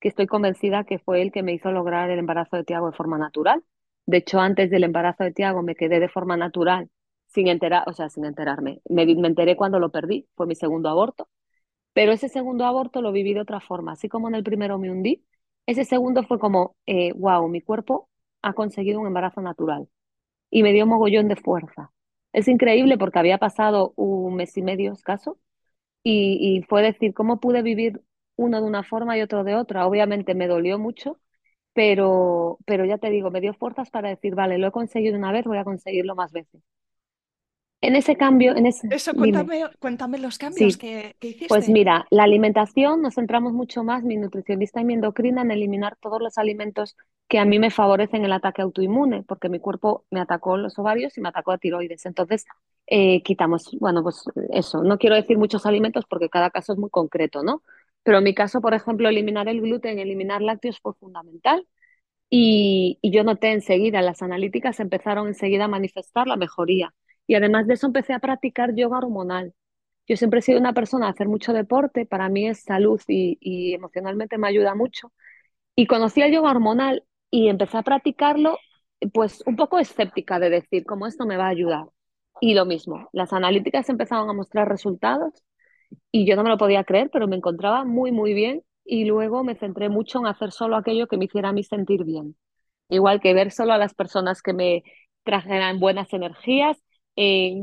que 0.00 0.08
estoy 0.08 0.26
convencida 0.26 0.84
que 0.84 0.98
fue 0.98 1.22
el 1.22 1.32
que 1.32 1.42
me 1.44 1.52
hizo 1.54 1.70
lograr 1.72 2.10
el 2.10 2.18
embarazo 2.18 2.56
de 2.56 2.64
Tiago 2.64 2.90
de 2.90 2.96
forma 2.96 3.18
natural. 3.18 3.64
De 4.06 4.18
hecho, 4.18 4.40
antes 4.40 4.70
del 4.70 4.84
embarazo 4.84 5.24
de 5.24 5.32
Tiago 5.32 5.62
me 5.62 5.76
quedé 5.76 6.00
de 6.00 6.08
forma 6.08 6.36
natural, 6.36 6.90
sin 7.28 7.48
enterar, 7.48 7.84
o 7.88 7.92
sea, 7.92 8.08
sin 8.10 8.24
enterarme. 8.24 8.80
Me, 8.88 9.02
enteré 9.04 9.56
cuando 9.56 9.78
lo 9.78 9.90
perdí, 9.90 10.28
fue 10.36 10.46
mi 10.46 10.56
segundo 10.56 10.88
aborto. 10.88 11.28
Pero 11.92 12.12
ese 12.12 12.28
segundo 12.28 12.64
aborto 12.66 13.02
lo 13.02 13.12
viví 13.12 13.34
de 13.34 13.40
otra 13.42 13.60
forma. 13.60 13.92
Así 13.92 14.08
como 14.08 14.28
en 14.28 14.34
el 14.36 14.44
primero 14.44 14.78
me 14.78 14.90
hundí, 14.90 15.24
ese 15.66 15.84
segundo 15.84 16.22
fue 16.24 16.38
como, 16.38 16.76
eh, 16.86 17.12
wow, 17.14 17.48
mi 17.48 17.62
cuerpo 17.62 18.08
ha 18.42 18.52
conseguido 18.54 19.00
un 19.00 19.06
embarazo 19.08 19.40
natural. 19.40 19.88
Y 20.50 20.62
me 20.62 20.72
dio 20.72 20.86
mogollón 20.86 21.28
de 21.28 21.36
fuerza. 21.36 21.92
Es 22.32 22.48
increíble 22.48 22.98
porque 22.98 23.18
había 23.18 23.38
pasado 23.38 23.92
un 23.96 24.36
mes 24.36 24.56
y 24.56 24.62
medio 24.62 24.92
escaso 24.92 25.38
y, 26.02 26.58
y 26.58 26.62
fue 26.64 26.82
decir, 26.82 27.14
¿cómo 27.14 27.40
pude 27.40 27.62
vivir 27.62 28.02
uno 28.36 28.60
de 28.60 28.66
una 28.66 28.82
forma 28.84 29.18
y 29.18 29.22
otro 29.22 29.44
de 29.44 29.54
otra? 29.56 29.86
Obviamente 29.86 30.34
me 30.34 30.46
dolió 30.48 30.78
mucho, 30.78 31.20
pero, 31.74 32.58
pero 32.66 32.84
ya 32.86 32.98
te 32.98 33.10
digo, 33.10 33.30
me 33.30 33.40
dio 33.42 33.54
fuerzas 33.54 33.90
para 33.90 34.10
decir, 34.10 34.34
vale, 34.34 34.58
lo 34.58 34.68
he 34.68 34.72
conseguido 34.72 35.16
una 35.18 35.32
vez, 35.32 35.44
voy 35.46 35.58
a 35.58 35.64
conseguirlo 35.64 36.14
más 36.16 36.32
veces. 36.32 36.62
En 37.82 37.94
ese 37.94 38.16
cambio, 38.16 38.56
en 38.56 38.66
ese... 38.66 38.88
Eso, 38.90 39.12
cuéntame, 39.14 39.64
cuéntame 39.78 40.18
los 40.18 40.38
cambios 40.38 40.76
que, 40.76 41.14
que, 41.20 41.28
hiciste. 41.28 41.48
Pues 41.48 41.68
mira, 41.68 42.06
la 42.10 42.24
alimentación 42.24 43.02
nos 43.02 43.14
centramos 43.14 43.52
mucho 43.52 43.84
más, 43.84 44.02
mi 44.02 44.16
nutricionista 44.16 44.80
y 44.80 44.84
mi 44.84 44.94
endocrina, 44.94 45.42
en 45.42 45.50
eliminar 45.50 45.96
todos 46.00 46.20
los 46.20 46.38
alimentos 46.38 46.96
que 47.28 47.38
a 47.38 47.44
mí 47.44 47.58
me 47.58 47.70
favorecen 47.70 48.24
el 48.24 48.32
ataque 48.32 48.62
autoinmune, 48.62 49.24
porque 49.24 49.48
mi 49.48 49.60
cuerpo 49.60 50.06
me 50.10 50.20
atacó 50.20 50.56
los 50.56 50.78
ovarios 50.78 51.16
y 51.18 51.20
me 51.20 51.28
atacó 51.28 51.52
a 51.52 51.58
tiroides. 51.58 52.06
Entonces, 52.06 52.46
eh, 52.86 53.22
quitamos, 53.22 53.76
bueno, 53.78 54.02
pues 54.02 54.24
eso, 54.50 54.82
no 54.82 54.98
quiero 54.98 55.16
decir 55.16 55.36
muchos 55.36 55.66
alimentos 55.66 56.04
porque 56.08 56.30
cada 56.30 56.50
caso 56.50 56.72
es 56.72 56.78
muy 56.78 56.90
concreto, 56.90 57.42
¿no? 57.42 57.62
Pero 58.04 58.18
en 58.18 58.24
mi 58.24 58.34
caso, 58.34 58.60
por 58.60 58.72
ejemplo, 58.74 59.08
eliminar 59.08 59.48
el 59.48 59.60
gluten, 59.60 59.98
eliminar 59.98 60.40
lácteos 60.40 60.78
fue 60.80 60.94
fundamental. 60.94 61.66
Y, 62.30 62.98
y 63.02 63.10
yo 63.12 63.24
noté 63.24 63.52
enseguida, 63.52 64.02
las 64.02 64.22
analíticas 64.22 64.80
empezaron 64.80 65.28
enseguida 65.28 65.64
a 65.64 65.68
manifestar 65.68 66.26
la 66.26 66.36
mejoría. 66.36 66.94
Y 67.26 67.34
además 67.34 67.66
de 67.66 67.74
eso 67.74 67.86
empecé 67.86 68.12
a 68.12 68.18
practicar 68.20 68.74
yoga 68.74 68.98
hormonal. 68.98 69.54
Yo 70.08 70.16
siempre 70.16 70.40
he 70.40 70.42
sido 70.42 70.60
una 70.60 70.72
persona 70.72 71.06
a 71.06 71.10
hacer 71.10 71.28
mucho 71.28 71.52
deporte, 71.52 72.06
para 72.06 72.28
mí 72.28 72.46
es 72.46 72.62
salud 72.62 73.00
y, 73.08 73.74
emocionalmente 73.74 74.38
me 74.38 74.48
ayuda 74.48 74.74
mucho. 74.74 75.12
Y 75.74 75.86
conocí 75.86 76.22
el 76.22 76.32
yoga 76.32 76.50
hormonal 76.50 77.04
y 77.30 77.48
empecé 77.48 77.78
a 77.78 77.82
practicarlo, 77.82 78.58
pues 79.12 79.42
un 79.46 79.56
poco 79.56 79.78
escéptica 79.78 80.38
de 80.38 80.50
decir 80.50 80.84
cómo 80.86 81.06
esto 81.06 81.26
me 81.26 81.36
va 81.36 81.46
a 81.46 81.50
ayudar. 81.50 81.86
Y 82.40 82.54
lo 82.54 82.66
mismo, 82.66 83.08
las 83.12 83.32
analíticas 83.32 83.88
empezaron 83.88 84.30
a 84.30 84.32
mostrar 84.32 84.68
resultados 84.68 85.32
y 86.12 86.26
yo 86.26 86.36
no 86.36 86.42
me 86.44 86.50
lo 86.50 86.58
podía 86.58 86.84
creer, 86.84 87.10
pero 87.12 87.28
me 87.28 87.36
encontraba 87.36 87.84
muy, 87.84 88.12
muy 88.12 88.34
bien 88.34 88.62
y 88.84 89.04
luego 89.06 89.44
me 89.44 89.56
centré 89.56 89.88
mucho 89.88 90.20
en 90.20 90.26
hacer 90.26 90.52
solo 90.52 90.76
aquello 90.76 91.08
que 91.08 91.16
me 91.16 91.26
hiciera 91.26 91.50
a 91.50 91.52
mí 91.52 91.64
sentir 91.64 92.04
bien. 92.04 92.36
Igual 92.88 93.20
que 93.20 93.34
ver 93.34 93.50
solo 93.50 93.72
a 93.72 93.78
las 93.78 93.94
personas 93.94 94.42
que 94.42 94.52
me 94.52 94.84
trajeran 95.24 95.80
buenas 95.80 96.12
energías 96.12 96.78
eh, 97.16 97.54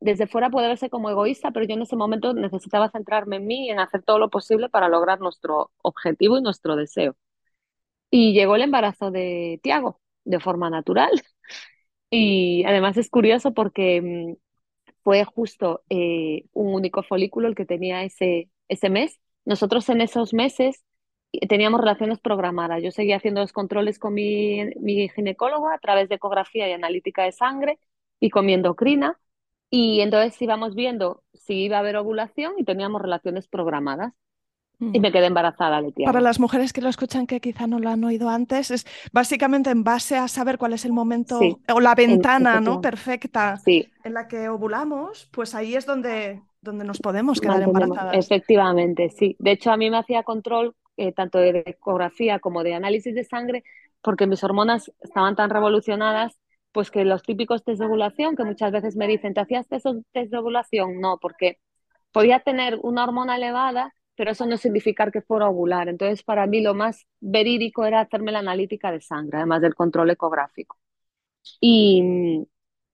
desde 0.00 0.26
fuera 0.26 0.50
puede 0.50 0.68
verse 0.68 0.90
como 0.90 1.10
egoísta, 1.10 1.50
pero 1.50 1.66
yo 1.66 1.74
en 1.74 1.82
ese 1.82 1.96
momento 1.96 2.34
necesitaba 2.34 2.90
centrarme 2.90 3.36
en 3.36 3.46
mí 3.46 3.66
y 3.66 3.70
en 3.70 3.80
hacer 3.80 4.02
todo 4.02 4.18
lo 4.18 4.30
posible 4.30 4.68
para 4.68 4.88
lograr 4.88 5.20
nuestro 5.20 5.70
objetivo 5.82 6.38
y 6.38 6.42
nuestro 6.42 6.76
deseo. 6.76 7.16
Y 8.10 8.32
llegó 8.34 8.56
el 8.56 8.62
embarazo 8.62 9.10
de 9.10 9.60
Tiago 9.62 10.00
de 10.24 10.40
forma 10.40 10.70
natural. 10.70 11.10
Y 12.10 12.64
además 12.64 12.96
es 12.96 13.10
curioso 13.10 13.52
porque 13.54 14.00
mm, 14.02 14.36
fue 15.04 15.24
justo 15.24 15.82
eh, 15.90 16.44
un 16.52 16.74
único 16.74 17.02
folículo 17.02 17.48
el 17.48 17.54
que 17.54 17.66
tenía 17.66 18.04
ese, 18.04 18.50
ese 18.68 18.90
mes. 18.90 19.20
Nosotros 19.44 19.88
en 19.90 20.00
esos 20.00 20.34
meses 20.34 20.84
teníamos 21.48 21.80
relaciones 21.80 22.18
programadas. 22.20 22.82
Yo 22.82 22.90
seguía 22.92 23.16
haciendo 23.16 23.42
los 23.42 23.52
controles 23.52 23.98
con 23.98 24.14
mi, 24.14 24.64
mi 24.80 25.08
ginecólogo 25.10 25.70
a 25.70 25.78
través 25.78 26.08
de 26.08 26.16
ecografía 26.16 26.68
y 26.68 26.72
analítica 26.72 27.24
de 27.24 27.32
sangre 27.32 27.78
y 28.20 28.30
con 28.30 28.46
mi 28.46 28.54
endocrina. 28.54 29.18
Y 29.70 30.00
entonces 30.00 30.40
íbamos 30.40 30.74
viendo 30.74 31.22
si 31.34 31.54
iba 31.64 31.76
a 31.76 31.80
haber 31.80 31.96
ovulación 31.96 32.54
y 32.56 32.64
teníamos 32.64 33.02
relaciones 33.02 33.48
programadas. 33.48 34.14
Y 34.80 35.00
me 35.00 35.10
quedé 35.10 35.26
embarazada 35.26 35.82
de 35.82 35.92
Para 36.04 36.20
las 36.20 36.38
mujeres 36.38 36.72
que 36.72 36.80
lo 36.80 36.88
escuchan 36.88 37.26
que 37.26 37.40
quizá 37.40 37.66
no 37.66 37.80
lo 37.80 37.90
han 37.90 38.04
oído 38.04 38.28
antes, 38.28 38.70
es 38.70 38.86
básicamente 39.12 39.70
en 39.70 39.82
base 39.82 40.16
a 40.16 40.28
saber 40.28 40.56
cuál 40.56 40.72
es 40.72 40.84
el 40.84 40.92
momento 40.92 41.40
o 41.74 41.80
la 41.80 41.96
ventana 41.96 42.60
¿no? 42.60 42.80
perfecta 42.80 43.60
en 43.66 44.14
la 44.14 44.28
que 44.28 44.48
ovulamos, 44.48 45.28
pues 45.32 45.56
ahí 45.56 45.74
es 45.74 45.84
donde, 45.84 46.42
donde 46.60 46.84
nos 46.84 47.00
podemos 47.00 47.40
quedar 47.40 47.60
embarazadas. 47.60 48.14
Efectivamente, 48.14 49.10
sí. 49.10 49.34
De 49.40 49.50
hecho, 49.50 49.72
a 49.72 49.76
mí 49.76 49.90
me 49.90 49.98
hacía 49.98 50.22
control 50.22 50.76
eh, 50.96 51.10
tanto 51.10 51.38
de 51.38 51.64
ecografía 51.66 52.38
como 52.38 52.62
de 52.62 52.74
análisis 52.74 53.16
de 53.16 53.24
sangre 53.24 53.64
porque 54.00 54.28
mis 54.28 54.44
hormonas 54.44 54.92
estaban 55.00 55.34
tan 55.34 55.50
revolucionadas 55.50 56.38
pues 56.72 56.90
que 56.90 57.04
los 57.04 57.22
típicos 57.22 57.64
test 57.64 57.80
de 57.80 57.86
ovulación, 57.86 58.36
que 58.36 58.44
muchas 58.44 58.72
veces 58.72 58.96
me 58.96 59.06
dicen, 59.08 59.34
¿te 59.34 59.40
hacías 59.40 59.66
test 59.68 59.86
de 60.14 60.38
ovulación? 60.38 61.00
No, 61.00 61.18
porque 61.18 61.58
podía 62.12 62.40
tener 62.40 62.78
una 62.82 63.04
hormona 63.04 63.36
elevada, 63.36 63.94
pero 64.16 64.32
eso 64.32 64.46
no 64.46 64.56
significa 64.58 65.10
que 65.10 65.22
fuera 65.22 65.48
ovular. 65.48 65.88
Entonces, 65.88 66.22
para 66.24 66.46
mí 66.46 66.60
lo 66.62 66.74
más 66.74 67.06
verídico 67.20 67.84
era 67.86 68.00
hacerme 68.00 68.32
la 68.32 68.40
analítica 68.40 68.92
de 68.92 69.00
sangre, 69.00 69.38
además 69.38 69.62
del 69.62 69.74
control 69.74 70.10
ecográfico. 70.10 70.78
Y, 71.60 72.46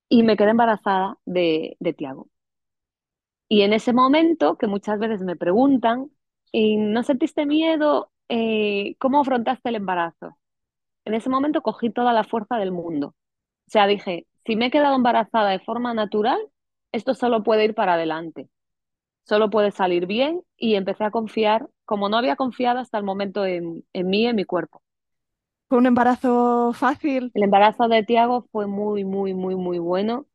y 0.08 0.22
me 0.22 0.36
quedé 0.36 0.50
embarazada 0.50 1.18
de, 1.26 1.76
de 1.80 1.92
Tiago. 1.94 2.28
Y 3.48 3.62
en 3.62 3.72
ese 3.72 3.92
momento, 3.92 4.56
que 4.56 4.66
muchas 4.66 4.98
veces 4.98 5.20
me 5.22 5.36
preguntan, 5.36 6.10
¿no 6.52 7.02
sentiste 7.02 7.46
miedo? 7.46 8.10
Eh, 8.28 8.96
¿Cómo 8.98 9.20
afrontaste 9.20 9.68
el 9.68 9.76
embarazo? 9.76 10.38
En 11.04 11.14
ese 11.14 11.30
momento 11.30 11.62
cogí 11.62 11.90
toda 11.90 12.12
la 12.12 12.24
fuerza 12.24 12.58
del 12.58 12.72
mundo 12.72 13.14
o 13.68 13.70
sea, 13.70 13.86
dije, 13.86 14.26
si 14.46 14.56
me 14.56 14.66
he 14.66 14.70
quedado 14.70 14.96
embarazada 14.96 15.50
de 15.50 15.60
forma 15.60 15.94
natural, 15.94 16.38
esto 16.92 17.14
solo 17.14 17.42
puede 17.42 17.64
ir 17.64 17.74
para 17.74 17.94
adelante, 17.94 18.48
solo 19.24 19.50
puede 19.50 19.72
salir 19.72 20.06
bien 20.06 20.42
y 20.56 20.76
empecé 20.76 21.04
a 21.04 21.10
confiar, 21.12 21.68
como 21.86 22.08
no 22.10 22.18
había 22.18 22.36
confiado 22.36 22.80
hasta 22.80 22.98
el 22.98 23.04
momento 23.04 23.46
en, 23.46 23.84
en 23.94 24.08
mí, 24.08 24.26
en 24.26 24.36
mi 24.36 24.44
cuerpo. 24.44 24.82
¿Fue 25.68 25.78
un 25.78 25.86
embarazo 25.86 26.72
fácil? 26.72 27.34
El 27.34 27.42
embarazo 27.44 27.88
de 27.88 28.02
Tiago 28.04 28.46
fue 28.52 28.66
muy, 28.66 29.04
muy, 29.04 29.34
muy, 29.34 29.56
muy 29.56 29.78
bueno. 29.78 30.26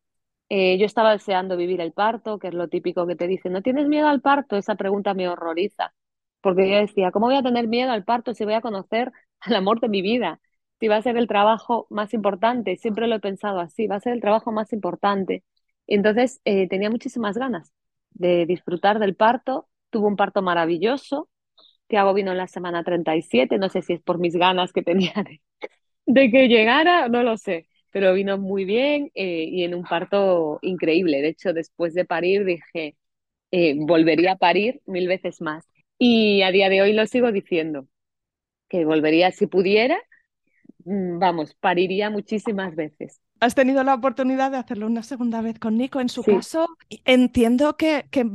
Eh, 0.50 0.78
yo 0.80 0.86
estaba 0.86 1.12
deseando 1.14 1.58
vivir 1.58 1.82
el 1.82 1.94
parto, 1.94 2.40
que 2.40 2.50
es 2.50 2.54
lo 2.56 2.70
típico 2.70 3.08
que 3.08 3.16
te 3.16 3.28
dicen, 3.28 3.54
¿no 3.54 3.62
tienes 3.64 3.88
miedo 3.88 4.08
al 4.10 4.22
parto? 4.22 4.58
Esa 4.58 4.76
pregunta 4.76 5.14
me 5.16 5.30
horroriza, 5.30 5.94
porque 6.42 6.70
yo 6.72 6.78
decía, 6.78 7.12
¿cómo 7.12 7.28
voy 7.28 7.38
a 7.38 7.44
tener 7.44 7.68
miedo 7.68 7.92
al 7.92 8.06
parto 8.06 8.34
si 8.36 8.46
voy 8.46 8.56
a 8.56 8.62
conocer 8.62 9.12
al 9.42 9.56
amor 9.56 9.80
de 9.82 9.90
mi 9.90 10.02
vida? 10.04 10.42
Si 10.80 10.88
va 10.88 10.98
a 10.98 11.02
ser 11.02 11.18
el 11.18 11.28
trabajo 11.28 11.88
más 11.90 12.14
importante, 12.14 12.78
siempre 12.78 13.08
lo 13.08 13.16
he 13.16 13.20
pensado 13.20 13.60
así, 13.60 13.88
va 13.88 13.96
a 13.98 14.00
ser 14.00 14.14
el 14.14 14.22
trabajo 14.22 14.52
más 14.52 14.74
importante. 14.74 15.44
Entonces 15.88 16.42
eh, 16.46 16.68
tenía 16.68 16.90
muchísimas 16.90 17.38
ganas 17.38 17.74
de 18.12 18.46
disfrutar 18.46 19.00
del 19.00 19.16
parto, 19.16 19.68
tuvo 19.90 20.08
un 20.08 20.16
parto 20.16 20.42
maravilloso, 20.42 21.30
Tiago 21.88 22.14
vino 22.14 22.32
en 22.32 22.38
la 22.38 22.48
semana 22.48 22.84
37, 22.84 23.58
no 23.58 23.70
sé 23.70 23.82
si 23.82 23.94
es 23.94 24.02
por 24.02 24.20
mis 24.20 24.36
ganas 24.36 24.72
que 24.74 24.84
tenía 24.84 25.14
de, 26.06 26.32
que 26.32 26.48
llegara, 26.48 27.10
no 27.10 27.24
lo 27.24 27.38
sé, 27.38 27.68
pero 27.92 28.14
vino 28.14 28.38
muy 28.38 28.66
bien 28.66 29.12
eh, 29.16 29.46
y 29.50 29.64
en 29.64 29.76
un 29.76 29.84
parto 29.84 30.60
increíble. 30.62 31.22
De 31.22 31.30
hecho, 31.30 31.54
después 31.54 31.94
de 31.96 32.06
parir 32.06 32.46
dije, 32.46 32.96
eh, 33.52 33.76
volvería 33.78 34.34
a 34.34 34.38
parir 34.38 34.82
mil 34.86 35.08
veces 35.08 35.42
más. 35.42 35.66
Y 35.98 36.44
a 36.44 36.52
día 36.52 36.70
de 36.70 36.82
hoy 36.82 36.94
lo 36.94 37.06
sigo 37.08 37.32
diciendo, 37.32 37.88
que 38.70 38.86
volvería 38.86 39.32
si 39.32 39.48
pudiera 39.48 40.00
vamos, 41.20 41.54
pariría 41.56 42.10
muchísimas 42.10 42.76
veces. 42.76 43.22
Has 43.40 43.56
tenido 43.56 43.84
la 43.84 43.94
oportunidad 43.94 44.52
de 44.52 44.58
hacerlo 44.58 44.88
una 44.88 45.04
segunda 45.04 45.42
vez 45.42 45.60
con 45.60 45.78
Nico. 45.78 46.00
En 46.02 46.10
su 46.10 46.24
caso, 46.24 46.68
entiendo 47.06 47.78
que, 47.78 48.06
que 48.12 48.26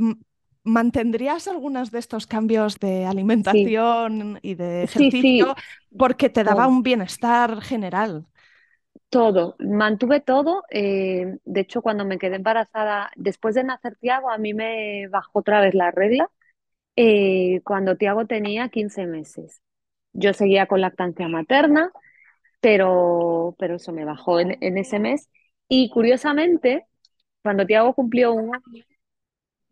¿Mantendrías 0.67 1.47
algunos 1.47 1.91
de 1.91 1.99
estos 1.99 2.27
cambios 2.27 2.81
de 2.81 3.05
alimentación 3.05 4.39
y 4.41 4.55
de 4.55 4.85
ejercicio 4.85 5.55
porque 5.97 6.31
te 6.31 6.43
daba 6.43 6.67
un 6.67 6.83
bienestar 6.83 7.61
general? 7.61 8.25
Todo, 9.11 9.57
mantuve 9.59 10.21
todo. 10.21 10.63
Eh, 10.71 11.37
de 11.45 11.61
hecho, 11.61 11.83
cuando 11.83 12.07
me 12.07 12.17
quedé 12.17 12.37
embarazada, 12.37 13.11
después 13.15 13.55
de 13.55 13.65
nacer 13.65 13.97
Tiago, 14.01 14.31
a 14.31 14.39
mí 14.39 14.55
me 14.55 15.07
bajó 15.09 15.41
otra 15.41 15.61
vez 15.61 15.75
la 15.75 15.91
regla 15.91 16.31
eh, 16.97 17.61
cuando 17.63 17.99
Tiago 17.99 18.27
tenía 18.27 18.71
15 18.71 19.05
meses. 19.05 19.61
Yo 20.15 20.33
seguía 20.33 20.65
con 20.65 20.81
lactancia 20.81 21.29
materna, 21.29 21.93
pero, 22.65 23.55
pero 23.59 23.77
eso 23.77 23.93
me 23.93 24.07
bajó 24.07 24.41
en, 24.41 24.57
ese 24.79 24.99
mes. 24.99 25.29
Y 25.69 25.91
curiosamente, 25.91 26.87
cuando 27.43 27.67
Tiago 27.67 27.93
cumplió 27.95 28.33
un 28.33 28.55
año, 28.55 28.85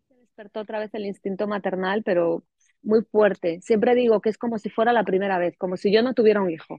se 0.07 0.15
despertó 0.15 0.59
otra 0.59 0.77
vez 0.77 0.93
el 0.93 1.05
instinto 1.07 1.47
maternal, 1.47 2.03
pero 2.03 2.43
muy 2.83 3.01
fuerte. 3.03 3.61
Siempre 3.61 3.95
digo 3.95 4.21
que 4.21 4.29
es 4.29 4.37
como 4.37 4.59
si 4.59 4.69
fuera 4.69 4.93
la 4.93 5.05
primera 5.05 5.39
vez, 5.39 5.57
como 5.57 5.75
si 5.75 5.91
yo 5.91 6.03
no 6.03 6.13
tuviera 6.13 6.41
un 6.43 6.51
hijo. 6.51 6.77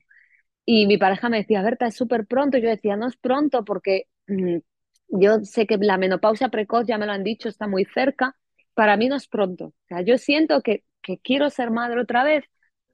Y 0.65 0.87
mi 0.87 0.99
pareja 0.99 1.29
me 1.29 1.39
decía, 1.39 1.63
Berta, 1.63 1.89
es 1.89 1.97
súper 1.97 2.27
pronto. 2.27 2.59
Yo 2.59 2.69
decía, 2.69 2.97
no 2.97 3.09
es 3.09 3.17
pronto 3.17 3.65
porque 3.65 4.05
mm, 4.29 4.59
yo 5.09 5.41
sé 5.45 5.67
que 5.67 5.79
la 5.79 5.99
menopausia 5.99 6.49
precoz, 6.49 6.87
ya 6.87 6.97
me 6.97 7.07
lo 7.07 7.13
han 7.13 7.25
dicho, 7.25 7.49
está 7.49 7.67
muy 7.67 7.87
cerca. 7.87 8.37
Para 8.75 8.97
mí 8.97 9.09
no 9.09 9.17
es 9.17 9.27
pronto. 9.27 9.67
O 9.67 9.75
sea, 9.89 10.03
yo 10.03 10.17
siento 10.19 10.63
que, 10.63 10.85
que 11.03 11.19
quiero 11.19 11.51
ser 11.51 11.73
madre 11.73 12.01
otra 12.01 12.23
vez 12.23 12.45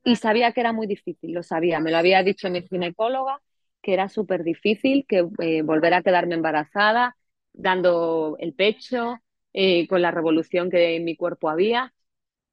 y 0.04 0.16
sabía 0.16 0.52
que 0.52 0.61
era 0.61 0.73
muy 0.73 0.87
difícil, 0.87 1.33
lo 1.33 1.42
sabía. 1.42 1.80
Me 1.80 1.90
lo 1.90 1.99
había 1.99 2.23
dicho 2.23 2.50
mi 2.50 2.62
ginecóloga, 2.62 3.40
que 3.83 3.92
era 3.95 4.09
súper 4.09 4.45
difícil, 4.45 5.07
que 5.09 5.26
eh, 5.40 5.62
volver 5.62 5.95
a 5.95 6.02
quedarme 6.02 6.35
embarazada, 6.35 7.16
dando 7.52 8.37
el 8.40 8.54
pecho, 8.54 9.16
eh, 9.52 9.87
con 9.88 10.02
la 10.02 10.11
revolución 10.11 10.71
que 10.71 10.97
en 10.97 11.04
mi 11.04 11.16
cuerpo 11.16 11.49
había. 11.50 11.92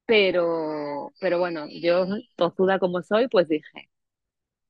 Pero, 0.06 1.12
pero 1.20 1.38
bueno, 1.40 1.66
yo, 1.70 2.06
tozuda 2.36 2.78
como 2.80 3.02
soy, 3.02 3.28
pues 3.28 3.48
dije, 3.48 3.90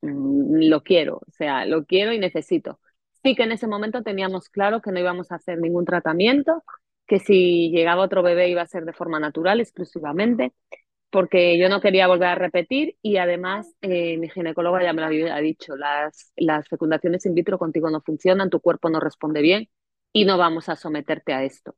Mm, 0.00 0.68
lo 0.68 0.82
quiero, 0.82 1.16
o 1.26 1.30
sea, 1.32 1.66
lo 1.66 1.84
quiero 1.84 2.12
y 2.12 2.18
necesito. 2.18 2.80
Sí 3.22 3.34
que 3.34 3.42
en 3.44 3.52
ese 3.52 3.66
momento 3.66 4.02
teníamos 4.02 4.48
claro 4.48 4.80
que 4.80 4.92
no 4.92 5.00
íbamos 5.00 5.32
a 5.32 5.36
hacer 5.36 5.58
ningún 5.58 5.84
tratamiento, 5.84 6.62
que 7.06 7.18
si 7.18 7.70
llegaba 7.70 8.02
otro 8.04 8.22
bebé 8.22 8.48
iba 8.48 8.62
a 8.62 8.66
ser 8.66 8.84
de 8.84 8.92
forma 8.92 9.18
natural 9.20 9.60
exclusivamente, 9.60 10.52
porque 11.10 11.58
yo 11.58 11.68
no 11.68 11.80
quería 11.80 12.06
volver 12.06 12.28
a 12.28 12.34
repetir 12.34 12.96
y 13.02 13.16
además 13.18 13.74
eh, 13.82 14.18
mi 14.18 14.28
ginecóloga 14.30 14.82
ya 14.82 14.92
me 14.92 15.00
lo 15.02 15.06
había 15.08 15.36
dicho, 15.38 15.76
las, 15.76 16.32
las 16.36 16.68
fecundaciones 16.68 17.24
in 17.26 17.34
vitro 17.34 17.58
contigo 17.58 17.90
no 17.90 18.00
funcionan, 18.02 18.50
tu 18.50 18.60
cuerpo 18.60 18.90
no 18.90 19.00
responde 19.00 19.40
bien 19.42 19.68
y 20.12 20.24
no 20.24 20.38
vamos 20.38 20.68
a 20.68 20.76
someterte 20.76 21.32
a 21.32 21.44
esto. 21.44 21.76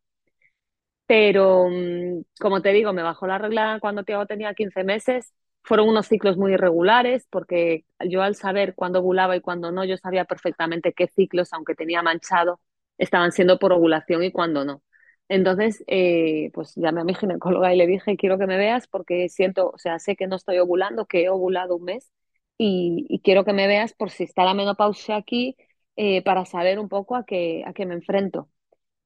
Pero, 1.06 1.68
mm, 1.68 2.22
como 2.40 2.62
te 2.62 2.70
digo, 2.72 2.92
me 2.92 3.02
bajó 3.02 3.26
la 3.26 3.38
regla 3.38 3.78
cuando 3.80 4.04
Tiago 4.04 4.26
tenía 4.26 4.54
15 4.54 4.84
meses 4.84 5.34
fueron 5.62 5.88
unos 5.90 6.06
ciclos 6.08 6.36
muy 6.38 6.54
irregulares 6.54 7.26
porque 7.30 7.84
yo 8.08 8.22
al 8.22 8.34
saber 8.34 8.74
cuándo 8.74 9.00
ovulaba 9.00 9.36
y 9.36 9.40
cuándo 9.42 9.70
no, 9.72 9.84
yo 9.84 9.96
sabía 9.98 10.24
perfectamente 10.24 10.94
qué 10.94 11.06
ciclos, 11.08 11.52
aunque 11.52 11.74
tenía 11.74 12.02
manchado, 12.02 12.60
estaban 12.98 13.30
siendo 13.32 13.58
por 13.58 13.72
ovulación 13.72 14.22
y 14.24 14.32
cuándo 14.32 14.64
no. 14.64 14.82
Entonces, 15.30 15.84
eh, 15.86 16.50
pues 16.54 16.74
llamé 16.76 17.02
a 17.02 17.04
mi 17.04 17.14
ginecóloga 17.14 17.72
y 17.72 17.78
le 17.78 17.86
dije, 17.86 18.16
quiero 18.16 18.38
que 18.38 18.46
me 18.46 18.58
veas 18.58 18.88
porque 18.88 19.28
siento, 19.28 19.70
o 19.70 19.78
sea, 19.78 19.98
sé 20.00 20.16
que 20.16 20.26
no 20.26 20.36
estoy 20.36 20.58
ovulando, 20.58 21.06
que 21.06 21.22
he 21.24 21.30
ovulado 21.30 21.76
un 21.76 21.84
mes 21.84 22.10
y, 22.58 23.20
quiero 23.24 23.44
que 23.44 23.52
me 23.54 23.66
veas 23.68 23.94
por 23.94 24.10
si 24.10 24.24
está 24.24 24.44
la 24.44 24.54
menopausia 24.54 25.16
aquí 25.16 25.56
eh, 25.96 26.22
para 26.22 26.44
saber 26.46 26.78
un 26.80 26.88
poco 26.88 27.16
a 27.16 27.24
qué, 27.24 27.64
a 27.66 27.72
qué 27.72 27.86
me 27.86 27.94
enfrento. 27.94 28.50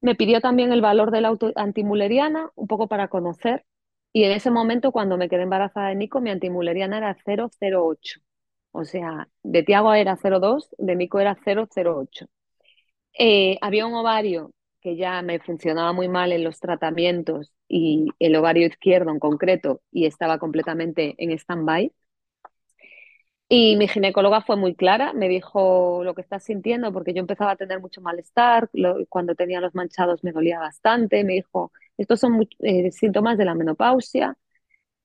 Me 0.00 0.14
pidió 0.16 0.40
también 0.40 0.72
el 0.72 0.82
valor 0.82 1.10
de 1.10 1.20
la 1.22 1.36
antimuleriana, 1.56 2.50
un 2.56 2.68
poco 2.68 2.88
para 2.88 3.08
conocer 3.08 3.64
y 4.12 4.24
en 4.24 4.32
ese 4.32 4.50
momento, 4.50 4.92
cuando 4.92 5.16
me 5.18 5.28
quedé 5.28 5.42
embarazada 5.42 5.88
de 5.88 5.96
Nico, 5.96 6.20
mi 6.20 6.30
antimuleriana 6.30 6.98
era 6.98 7.16
008. 7.26 8.20
O 8.72 8.84
sea, 8.84 9.28
de 9.42 9.62
Tiago 9.64 9.92
era 9.94 10.16
0,2, 10.16 10.68
de 10.78 10.96
Nico 10.96 11.20
era 11.20 11.36
0,08. 11.36 12.28
Eh, 13.18 13.58
había 13.60 13.86
un 13.86 13.94
ovario 13.94 14.52
que 14.84 14.96
ya 14.96 15.22
me 15.22 15.40
funcionaba 15.40 15.94
muy 15.94 16.08
mal 16.08 16.32
en 16.32 16.44
los 16.44 16.60
tratamientos 16.60 17.52
y 17.68 18.08
el 18.20 18.36
ovario 18.36 18.68
izquierdo 18.68 19.10
en 19.12 19.20
concreto 19.20 19.82
y 19.92 20.06
estaba 20.06 20.38
completamente 20.40 21.16
en 21.18 21.32
stand-by. 21.32 21.92
Y 23.48 23.76
mi 23.76 23.88
ginecóloga 23.88 24.40
fue 24.40 24.56
muy 24.56 24.74
clara, 24.74 25.12
me 25.12 25.28
dijo 25.28 26.02
lo 26.02 26.14
que 26.14 26.22
estás 26.22 26.44
sintiendo 26.44 26.92
porque 26.92 27.12
yo 27.12 27.20
empezaba 27.20 27.52
a 27.52 27.56
tener 27.56 27.78
mucho 27.80 28.00
malestar, 28.00 28.70
cuando 29.09 29.35
tenía 29.35 29.61
los 29.61 29.74
manchados 29.74 30.24
me 30.24 30.32
dolía 30.32 30.59
bastante, 30.59 31.22
me 31.24 31.35
dijo, 31.35 31.70
estos 31.98 32.20
son 32.20 32.48
eh, 32.61 32.90
síntomas 32.90 33.37
de 33.38 33.44
la 33.44 33.54
menopausia. 33.54 34.37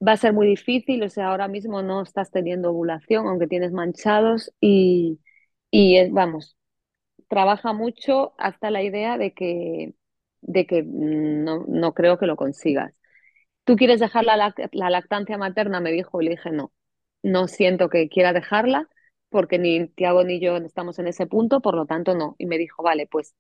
Va 0.07 0.13
a 0.13 0.17
ser 0.17 0.33
muy 0.33 0.47
difícil, 0.47 1.03
o 1.03 1.09
sea, 1.09 1.29
ahora 1.29 1.47
mismo 1.49 1.81
no 1.83 2.03
estás 2.03 2.31
teniendo 2.31 2.71
ovulación, 2.71 3.27
aunque 3.27 3.47
tienes 3.47 3.73
manchados 3.73 4.53
y, 4.61 5.19
y 5.71 6.09
vamos, 6.11 6.57
trabaja 7.29 7.73
mucho 7.73 8.33
hasta 8.39 8.71
la 8.71 8.83
idea 8.83 9.19
de 9.19 9.33
que, 9.33 9.95
de 10.41 10.67
que 10.67 10.83
no, 10.85 11.65
no 11.69 11.95
creo 11.95 12.19
que 12.19 12.27
lo 12.27 12.37
consigas. 12.37 12.93
¿Tú 13.63 13.75
quieres 13.75 13.99
dejar 13.99 14.25
la, 14.25 14.53
la 14.71 14.89
lactancia 14.89 15.37
materna? 15.37 15.79
Me 15.79 15.91
dijo 15.91 16.21
y 16.21 16.25
le 16.25 16.31
dije 16.31 16.51
no, 16.51 16.73
no 17.23 17.47
siento 17.47 17.89
que 17.89 18.09
quiera 18.09 18.33
dejarla 18.33 18.89
porque 19.29 19.59
ni 19.59 19.87
Tiago 19.89 20.23
ni 20.23 20.39
yo 20.39 20.57
estamos 20.57 20.97
en 20.99 21.07
ese 21.07 21.27
punto, 21.27 21.61
por 21.61 21.75
lo 21.75 21.85
tanto 21.85 22.15
no. 22.15 22.35
Y 22.39 22.47
me 22.47 22.57
dijo, 22.57 22.81
vale, 22.83 23.07
pues 23.07 23.35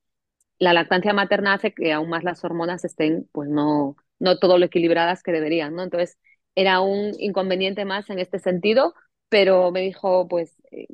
la 0.59 0.73
lactancia 0.73 1.13
materna 1.13 1.53
hace 1.53 1.73
que 1.73 1.93
aún 1.93 2.09
más 2.09 2.23
las 2.23 2.43
hormonas 2.43 2.85
estén, 2.85 3.29
pues 3.31 3.49
no, 3.49 3.95
no 4.19 4.39
todo 4.39 4.57
lo 4.57 4.65
equilibradas 4.65 5.23
que 5.23 5.31
deberían, 5.31 5.75
¿no? 5.75 5.83
Entonces, 5.83 6.17
era 6.55 6.81
un 6.81 7.13
inconveniente 7.19 7.85
más 7.85 8.09
en 8.09 8.19
este 8.19 8.39
sentido, 8.39 8.93
pero 9.29 9.71
me 9.71 9.81
dijo, 9.81 10.27
pues, 10.27 10.55
eh, 10.71 10.87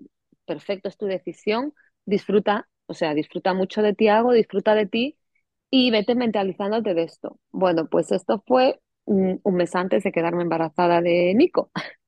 perfecto, 0.46 0.90
es 0.90 0.98
tu 0.98 1.06
decisión, 1.08 1.74
disfruta, 2.06 2.68
o 2.88 2.94
sea, 2.94 3.14
disfruta 3.14 3.54
mucho 3.54 3.82
de 3.82 3.94
Tiago, 3.94 4.32
disfruta 4.32 4.76
de 4.76 4.86
ti 4.86 5.18
y 5.70 5.92
vete 5.92 6.16
mentalizándote 6.16 6.94
de 6.94 7.04
esto. 7.04 7.40
Bueno, 7.52 7.88
pues 7.88 8.12
esto 8.12 8.44
fue 8.46 8.80
un 9.06 9.40
mes 9.46 9.76
antes 9.76 10.04
de 10.04 10.12
quedarme 10.12 10.44
embarazada 10.44 11.02
de 11.02 11.34
Nico. 11.36 11.72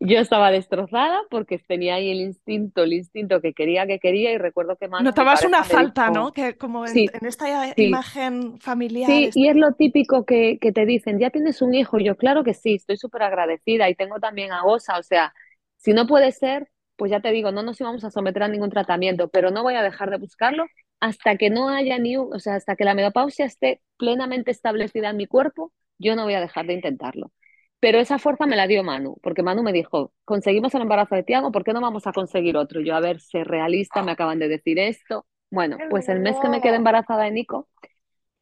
Yo 0.00 0.18
estaba 0.18 0.50
destrozada 0.50 1.22
porque 1.30 1.58
tenía 1.58 1.96
ahí 1.96 2.10
el 2.10 2.20
instinto, 2.20 2.84
el 2.84 2.92
instinto 2.92 3.40
que 3.40 3.52
quería, 3.52 3.86
que 3.86 3.98
quería 3.98 4.32
y 4.32 4.38
recuerdo 4.38 4.76
que 4.76 4.88
Manu, 4.88 5.04
Notabas 5.04 5.44
una 5.44 5.64
falta, 5.64 6.10
¿no? 6.10 6.32
Que 6.32 6.56
como 6.56 6.86
en, 6.86 7.08
esta 7.22 7.74
imagen 7.76 8.58
familiar. 8.60 9.10
Sí, 9.10 9.30
y 9.34 9.48
es 9.48 9.56
lo 9.56 9.72
típico 9.72 10.24
que, 10.24 10.58
que, 10.60 10.72
te 10.72 10.86
dicen, 10.86 11.18
ya 11.18 11.30
tienes 11.30 11.62
un 11.62 11.74
hijo. 11.74 11.98
Yo, 11.98 12.16
claro 12.16 12.44
que 12.44 12.54
sí, 12.54 12.74
estoy 12.74 12.96
súper 12.96 13.22
agradecida 13.22 13.88
y 13.88 13.94
tengo 13.94 14.20
también 14.20 14.52
a 14.52 14.64
Osa. 14.64 14.98
O 14.98 15.02
sea, 15.02 15.34
si 15.76 15.92
no 15.92 16.06
puede 16.06 16.32
ser, 16.32 16.68
pues 16.96 17.10
ya 17.10 17.20
te 17.20 17.30
digo, 17.30 17.52
no 17.52 17.62
nos 17.62 17.80
íbamos 17.80 18.04
a 18.04 18.10
someter 18.10 18.42
a 18.42 18.48
ningún 18.48 18.70
tratamiento, 18.70 19.28
pero 19.28 19.50
no 19.50 19.62
voy 19.62 19.74
a 19.74 19.82
dejar 19.82 20.10
de 20.10 20.18
buscarlo 20.18 20.66
hasta 21.00 21.36
que 21.36 21.50
no 21.50 21.68
haya 21.68 21.98
ni 21.98 22.16
un, 22.16 22.34
o 22.34 22.38
sea, 22.38 22.54
hasta 22.54 22.74
que 22.76 22.84
la 22.84 22.94
menopausia 22.94 23.44
esté 23.44 23.82
plenamente 23.98 24.50
establecida 24.50 25.10
en 25.10 25.16
mi 25.16 25.26
cuerpo, 25.26 25.72
yo 25.98 26.16
no 26.16 26.24
voy 26.24 26.34
a 26.34 26.40
dejar 26.40 26.66
de 26.66 26.74
intentarlo. 26.74 27.32
Pero 27.78 27.98
esa 27.98 28.18
fuerza 28.18 28.46
me 28.46 28.56
la 28.56 28.66
dio 28.66 28.82
Manu, 28.82 29.16
porque 29.22 29.42
Manu 29.42 29.62
me 29.62 29.72
dijo, 29.72 30.12
conseguimos 30.24 30.74
el 30.74 30.82
embarazo 30.82 31.14
de 31.14 31.22
Tiago, 31.22 31.52
¿por 31.52 31.62
qué 31.62 31.72
no 31.74 31.80
vamos 31.82 32.06
a 32.06 32.12
conseguir 32.12 32.56
otro? 32.56 32.80
Yo, 32.80 32.96
a 32.96 33.00
ver, 33.00 33.20
ser 33.20 33.46
realista, 33.46 34.02
me 34.02 34.12
acaban 34.12 34.38
de 34.38 34.48
decir 34.48 34.78
esto. 34.78 35.26
Bueno, 35.50 35.76
pues 35.90 36.08
el 36.08 36.20
mes 36.20 36.36
que 36.40 36.48
me 36.48 36.60
quedé 36.60 36.76
embarazada 36.76 37.24
de 37.24 37.30
Nico, 37.30 37.68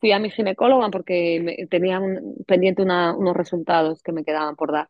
fui 0.00 0.12
a 0.12 0.18
mi 0.18 0.30
ginecóloga 0.30 0.88
porque 0.90 1.66
tenía 1.68 2.00
pendiente 2.46 2.82
unos 2.82 3.36
resultados 3.36 4.02
que 4.02 4.12
me 4.12 4.24
quedaban 4.24 4.54
por 4.54 4.72
dar. 4.72 4.88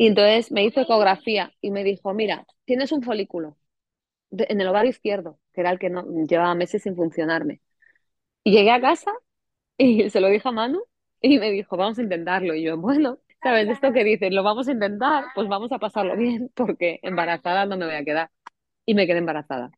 Y 0.00 0.06
entonces 0.06 0.50
me 0.50 0.64
hizo 0.64 0.80
ecografía 0.80 1.52
y 1.60 1.70
me 1.70 1.84
dijo, 1.84 2.14
mira, 2.14 2.46
tienes 2.64 2.90
un 2.92 3.02
folículo 3.02 3.58
en 4.32 4.60
el 4.60 4.68
ovario 4.68 4.90
izquierdo, 4.90 5.38
que 5.54 5.62
era 5.62 5.70
el 5.70 5.78
que 5.80 5.90
no, 5.90 6.04
llevaba 6.26 6.54
meses 6.54 6.82
sin 6.84 6.96
funcionarme. 6.96 7.62
Y 8.44 8.52
llegué 8.52 8.70
a 8.72 8.80
casa 8.80 9.12
y 9.78 10.10
se 10.10 10.20
lo 10.20 10.28
dije 10.28 10.48
a 10.48 10.52
Manu 10.52 10.80
y 11.22 11.38
me 11.38 11.50
dijo, 11.52 11.76
vamos 11.76 11.98
a 11.98 12.02
intentarlo. 12.02 12.54
Y 12.54 12.64
yo, 12.64 12.78
bueno, 12.78 13.18
¿Sabes? 13.42 13.68
Esto 13.70 13.92
que 13.92 14.04
dices, 14.04 14.32
lo 14.32 14.42
vamos 14.42 14.68
a 14.68 14.72
intentar, 14.72 15.24
pues 15.34 15.48
vamos 15.48 15.72
a 15.72 15.78
pasarlo 15.78 16.16
bien, 16.16 16.50
porque 16.56 17.00
embarazada 17.02 17.66
no 17.66 17.76
me 17.78 17.86
voy 17.86 17.94
a 17.96 18.04
quedar. 18.04 18.30
Y 18.86 18.94
me 18.94 19.06
quedé 19.06 19.18
embarazada. 19.18 19.70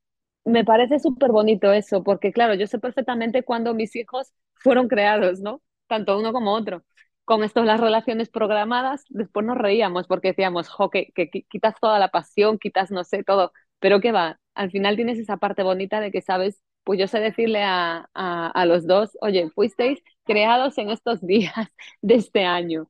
Me 0.44 0.64
parece 0.64 0.98
súper 1.00 1.32
bonito 1.32 1.72
eso, 1.72 2.02
porque 2.04 2.32
claro, 2.32 2.54
yo 2.54 2.66
sé 2.68 2.78
perfectamente 2.80 3.44
cuándo 3.44 3.74
mis 3.74 3.96
hijos 3.96 4.32
fueron 4.54 4.88
creados, 4.88 5.40
¿no? 5.40 5.62
Tanto 5.88 6.18
uno 6.18 6.32
como 6.32 6.52
otro. 6.54 6.84
Con 7.24 7.44
esto 7.44 7.62
las 7.64 7.80
relaciones 7.80 8.28
programadas, 8.28 9.04
después 9.10 9.46
nos 9.46 9.56
reíamos 9.58 10.06
porque 10.08 10.28
decíamos, 10.28 10.68
jo, 10.68 10.90
que, 10.90 11.12
que 11.14 11.30
quitas 11.30 11.74
toda 11.80 11.98
la 11.98 12.08
pasión, 12.08 12.58
quitas 12.58 12.90
no 12.90 13.04
sé 13.04 13.22
todo, 13.24 13.52
pero 13.78 14.00
¿qué 14.00 14.12
va? 14.12 14.40
Al 14.54 14.70
final 14.70 14.96
tienes 14.96 15.18
esa 15.18 15.36
parte 15.38 15.62
bonita 15.62 16.00
de 16.00 16.10
que 16.10 16.20
sabes, 16.22 16.62
pues 16.84 16.98
yo 16.98 17.06
sé 17.06 17.20
decirle 17.20 17.62
a, 17.62 18.08
a, 18.14 18.48
a 18.48 18.66
los 18.66 18.86
dos, 18.86 19.16
oye, 19.20 19.48
fuisteis 19.50 20.02
creados 20.24 20.76
en 20.78 20.90
estos 20.90 21.20
días 21.26 21.54
de 22.02 22.14
este 22.16 22.44
año 22.44 22.88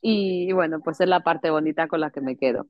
y 0.00 0.52
bueno, 0.52 0.80
pues 0.82 1.00
es 1.00 1.08
la 1.08 1.20
parte 1.22 1.50
bonita 1.50 1.88
con 1.88 2.00
la 2.00 2.10
que 2.10 2.20
me 2.20 2.36
quedo. 2.36 2.66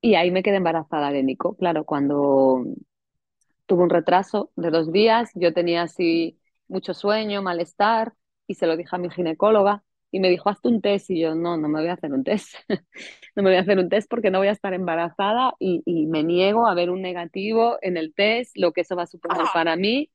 Y 0.00 0.16
ahí 0.16 0.30
me 0.30 0.42
quedé 0.42 0.56
embarazada 0.56 1.10
de 1.12 1.22
Nico. 1.22 1.56
Claro, 1.56 1.84
cuando 1.84 2.62
tuve 3.66 3.82
un 3.84 3.90
retraso 3.90 4.50
de 4.56 4.70
dos 4.70 4.92
días, 4.92 5.30
yo 5.34 5.52
tenía 5.54 5.82
así 5.82 6.38
mucho 6.68 6.94
sueño, 6.94 7.42
malestar, 7.42 8.14
y 8.46 8.54
se 8.54 8.66
lo 8.66 8.76
dije 8.76 8.94
a 8.96 8.98
mi 8.98 9.10
ginecóloga. 9.10 9.82
Y 10.16 10.20
me 10.20 10.28
dijo, 10.30 10.48
hazte 10.48 10.68
un 10.68 10.80
test. 10.80 11.10
Y 11.10 11.20
yo, 11.20 11.34
no, 11.34 11.56
no 11.56 11.68
me 11.68 11.80
voy 11.80 11.88
a 11.90 11.94
hacer 11.94 12.12
un 12.12 12.22
test. 12.24 12.54
no 13.36 13.42
me 13.42 13.50
voy 13.50 13.56
a 13.56 13.60
hacer 13.60 13.78
un 13.78 13.88
test 13.88 14.08
porque 14.08 14.30
no 14.30 14.38
voy 14.38 14.48
a 14.48 14.52
estar 14.52 14.72
embarazada 14.74 15.54
y, 15.58 15.82
y 15.86 16.06
me 16.06 16.22
niego 16.22 16.66
a 16.68 16.74
ver 16.74 16.90
un 16.90 17.02
negativo 17.02 17.78
en 17.82 17.96
el 17.96 18.14
test, 18.14 18.56
lo 18.56 18.72
que 18.72 18.82
eso 18.82 18.96
va 18.96 19.04
a 19.04 19.06
suponer 19.06 19.44
para 19.52 19.76
mí. 19.76 20.10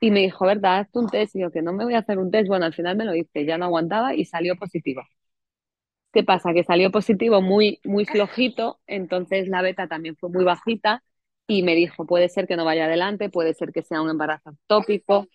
Y 0.00 0.10
me 0.12 0.20
dijo, 0.20 0.46
¿verdad? 0.46 0.80
Hazte 0.80 0.98
un 1.00 1.08
test. 1.08 1.36
Y 1.36 1.40
yo, 1.40 1.50
que 1.52 1.62
no 1.62 1.72
me 1.72 1.84
voy 1.84 1.94
a 1.94 2.00
hacer 2.00 2.18
un 2.18 2.30
test. 2.30 2.48
Bueno, 2.48 2.66
al 2.66 2.74
final 2.74 2.96
me 2.96 3.04
lo 3.06 3.14
hice, 3.16 3.44
ya 3.46 3.58
no 3.58 3.66
aguantaba 3.66 4.14
y 4.14 4.24
salió 4.26 4.56
positivo. 4.56 5.02
¿Qué 6.12 6.24
pasa? 6.24 6.52
Que 6.52 6.64
salió 6.64 6.90
positivo 6.90 7.40
muy, 7.40 7.80
muy 7.84 8.04
flojito, 8.04 8.80
entonces 8.86 9.46
la 9.48 9.62
beta 9.62 9.86
también 9.86 10.16
fue 10.16 10.28
muy 10.30 10.44
bajita 10.44 11.04
y 11.46 11.62
me 11.62 11.74
dijo, 11.76 12.04
puede 12.06 12.28
ser 12.28 12.46
que 12.48 12.56
no 12.56 12.64
vaya 12.64 12.86
adelante, 12.86 13.30
puede 13.30 13.54
ser 13.54 13.70
que 13.72 13.82
sea 13.82 14.02
un 14.02 14.10
embarazo 14.10 14.56
tópico, 14.66 15.28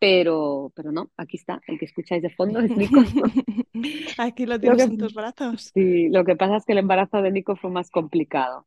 pero, 0.00 0.72
pero 0.74 0.92
no, 0.92 1.10
aquí 1.18 1.36
está, 1.36 1.60
el 1.66 1.78
que 1.78 1.84
escucháis 1.84 2.22
de 2.22 2.30
fondo 2.30 2.58
es 2.58 2.74
Nico. 2.74 3.00
aquí 4.18 4.46
lo 4.46 4.58
tienes 4.58 4.86
en 4.86 4.96
tus 4.96 5.12
brazos. 5.12 5.70
Sí, 5.74 6.08
lo 6.08 6.24
que 6.24 6.36
pasa 6.36 6.56
es 6.56 6.64
que 6.64 6.72
el 6.72 6.78
embarazo 6.78 7.20
de 7.20 7.30
Nico 7.30 7.54
fue 7.54 7.70
más 7.70 7.90
complicado. 7.90 8.66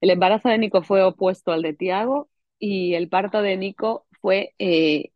El 0.00 0.10
embarazo 0.10 0.48
de 0.48 0.58
Nico 0.58 0.82
fue 0.82 1.02
opuesto 1.02 1.50
al 1.50 1.62
de 1.62 1.74
Tiago 1.74 2.30
y 2.60 2.94
el 2.94 3.08
parto 3.08 3.42
de 3.42 3.56
Nico 3.56 4.06
fue 4.20 4.54
eh, 4.60 5.10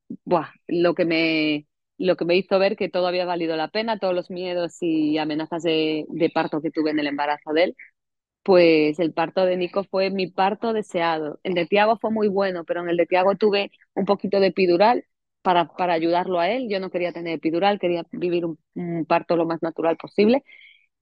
lo, 0.67 0.95
que 0.95 1.05
me, 1.05 1.69
lo 1.97 2.17
que 2.17 2.25
me 2.25 2.37
hizo 2.37 2.59
ver 2.59 2.77
que 2.77 2.89
todo 2.89 3.07
había 3.07 3.25
valido 3.25 3.55
la 3.57 3.69
pena, 3.69 4.01
todos 4.01 4.15
los 4.15 4.31
miedos 4.31 4.79
y 4.81 5.17
amenazas 5.19 5.63
de, 5.63 6.07
de 6.09 6.31
parto 6.31 6.61
que 6.61 6.73
tuve 6.73 6.91
en 6.91 6.99
el 6.99 7.07
embarazo 7.07 7.53
de 7.53 7.65
él, 7.65 7.77
pues 8.43 8.99
el 8.99 9.13
parto 9.13 9.47
de 9.47 9.57
Nico 9.57 9.85
fue 9.85 10.11
mi 10.11 10.27
parto 10.27 10.73
deseado. 10.73 11.39
El 11.45 11.55
de 11.55 11.67
Tiago 11.67 11.99
fue 11.99 12.11
muy 12.11 12.27
bueno, 12.27 12.65
pero 12.65 12.83
en 12.83 12.89
el 12.89 12.97
de 12.97 13.07
Tiago 13.07 13.37
tuve 13.37 13.71
un 13.95 14.07
poquito 14.07 14.41
de 14.41 14.49
epidural 14.49 15.05
para, 15.43 15.69
para 15.69 15.95
ayudarlo 15.95 16.41
a 16.41 16.49
él. 16.51 16.69
Yo 16.71 16.81
no 16.81 16.91
quería 16.91 17.13
tener 17.13 17.35
epidural, 17.35 17.79
quería 17.79 18.05
vivir 18.13 18.45
un, 18.47 18.59
parto 19.07 19.37
lo 19.37 19.47
más 19.47 19.63
natural 19.63 19.97
posible, 19.97 20.45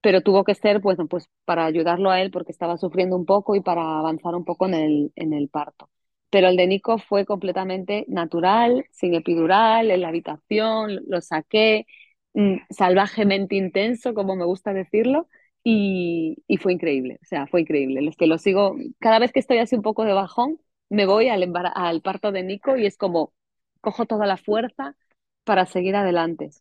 pero 0.01 0.21
tuvo 0.21 0.43
que 0.43 0.55
ser 0.55 0.81
pues, 0.81 0.97
pues 1.09 1.29
para 1.45 1.65
ayudarlo 1.65 2.11
a 2.11 2.21
él 2.21 2.31
porque 2.31 2.51
estaba 2.51 2.77
sufriendo 2.77 3.15
un 3.15 3.25
poco 3.25 3.55
y 3.55 3.61
para 3.61 3.99
avanzar 3.99 4.35
un 4.35 4.45
poco 4.45 4.67
en 4.67 4.73
el, 4.75 5.13
en 5.15 5.33
el 5.33 5.49
parto. 5.49 5.89
Pero 6.29 6.47
el 6.47 6.57
de 6.57 6.67
Nico 6.67 6.97
fue 6.97 7.25
completamente 7.25 8.05
natural, 8.07 8.85
sin 8.91 9.15
epidural, 9.15 9.91
en 9.91 10.01
la 10.01 10.09
habitación, 10.09 11.01
lo 11.07 11.21
saqué, 11.21 11.85
mm, 12.33 12.55
salvajemente 12.69 13.55
intenso, 13.55 14.13
como 14.13 14.35
me 14.35 14.45
gusta 14.45 14.73
decirlo, 14.73 15.27
y, 15.63 16.37
y, 16.47 16.57
fue 16.57 16.73
increíble, 16.73 17.19
o 17.21 17.25
sea, 17.25 17.47
fue 17.47 17.61
increíble. 17.61 18.07
Es 18.07 18.15
que 18.17 18.27
lo 18.27 18.37
sigo, 18.37 18.75
cada 18.99 19.19
vez 19.19 19.31
que 19.31 19.39
estoy 19.39 19.59
así 19.59 19.75
un 19.75 19.81
poco 19.83 20.05
de 20.05 20.13
bajón, 20.13 20.59
me 20.89 21.05
voy 21.05 21.29
al, 21.29 21.51
al 21.75 22.01
parto 22.01 22.31
de 22.31 22.43
Nico 22.43 22.77
y 22.77 22.85
es 22.85 22.97
como, 22.97 23.33
cojo 23.81 24.05
toda 24.05 24.25
la 24.25 24.37
fuerza 24.37 24.95
para 25.43 25.65
seguir 25.65 25.95
adelante. 25.95 26.51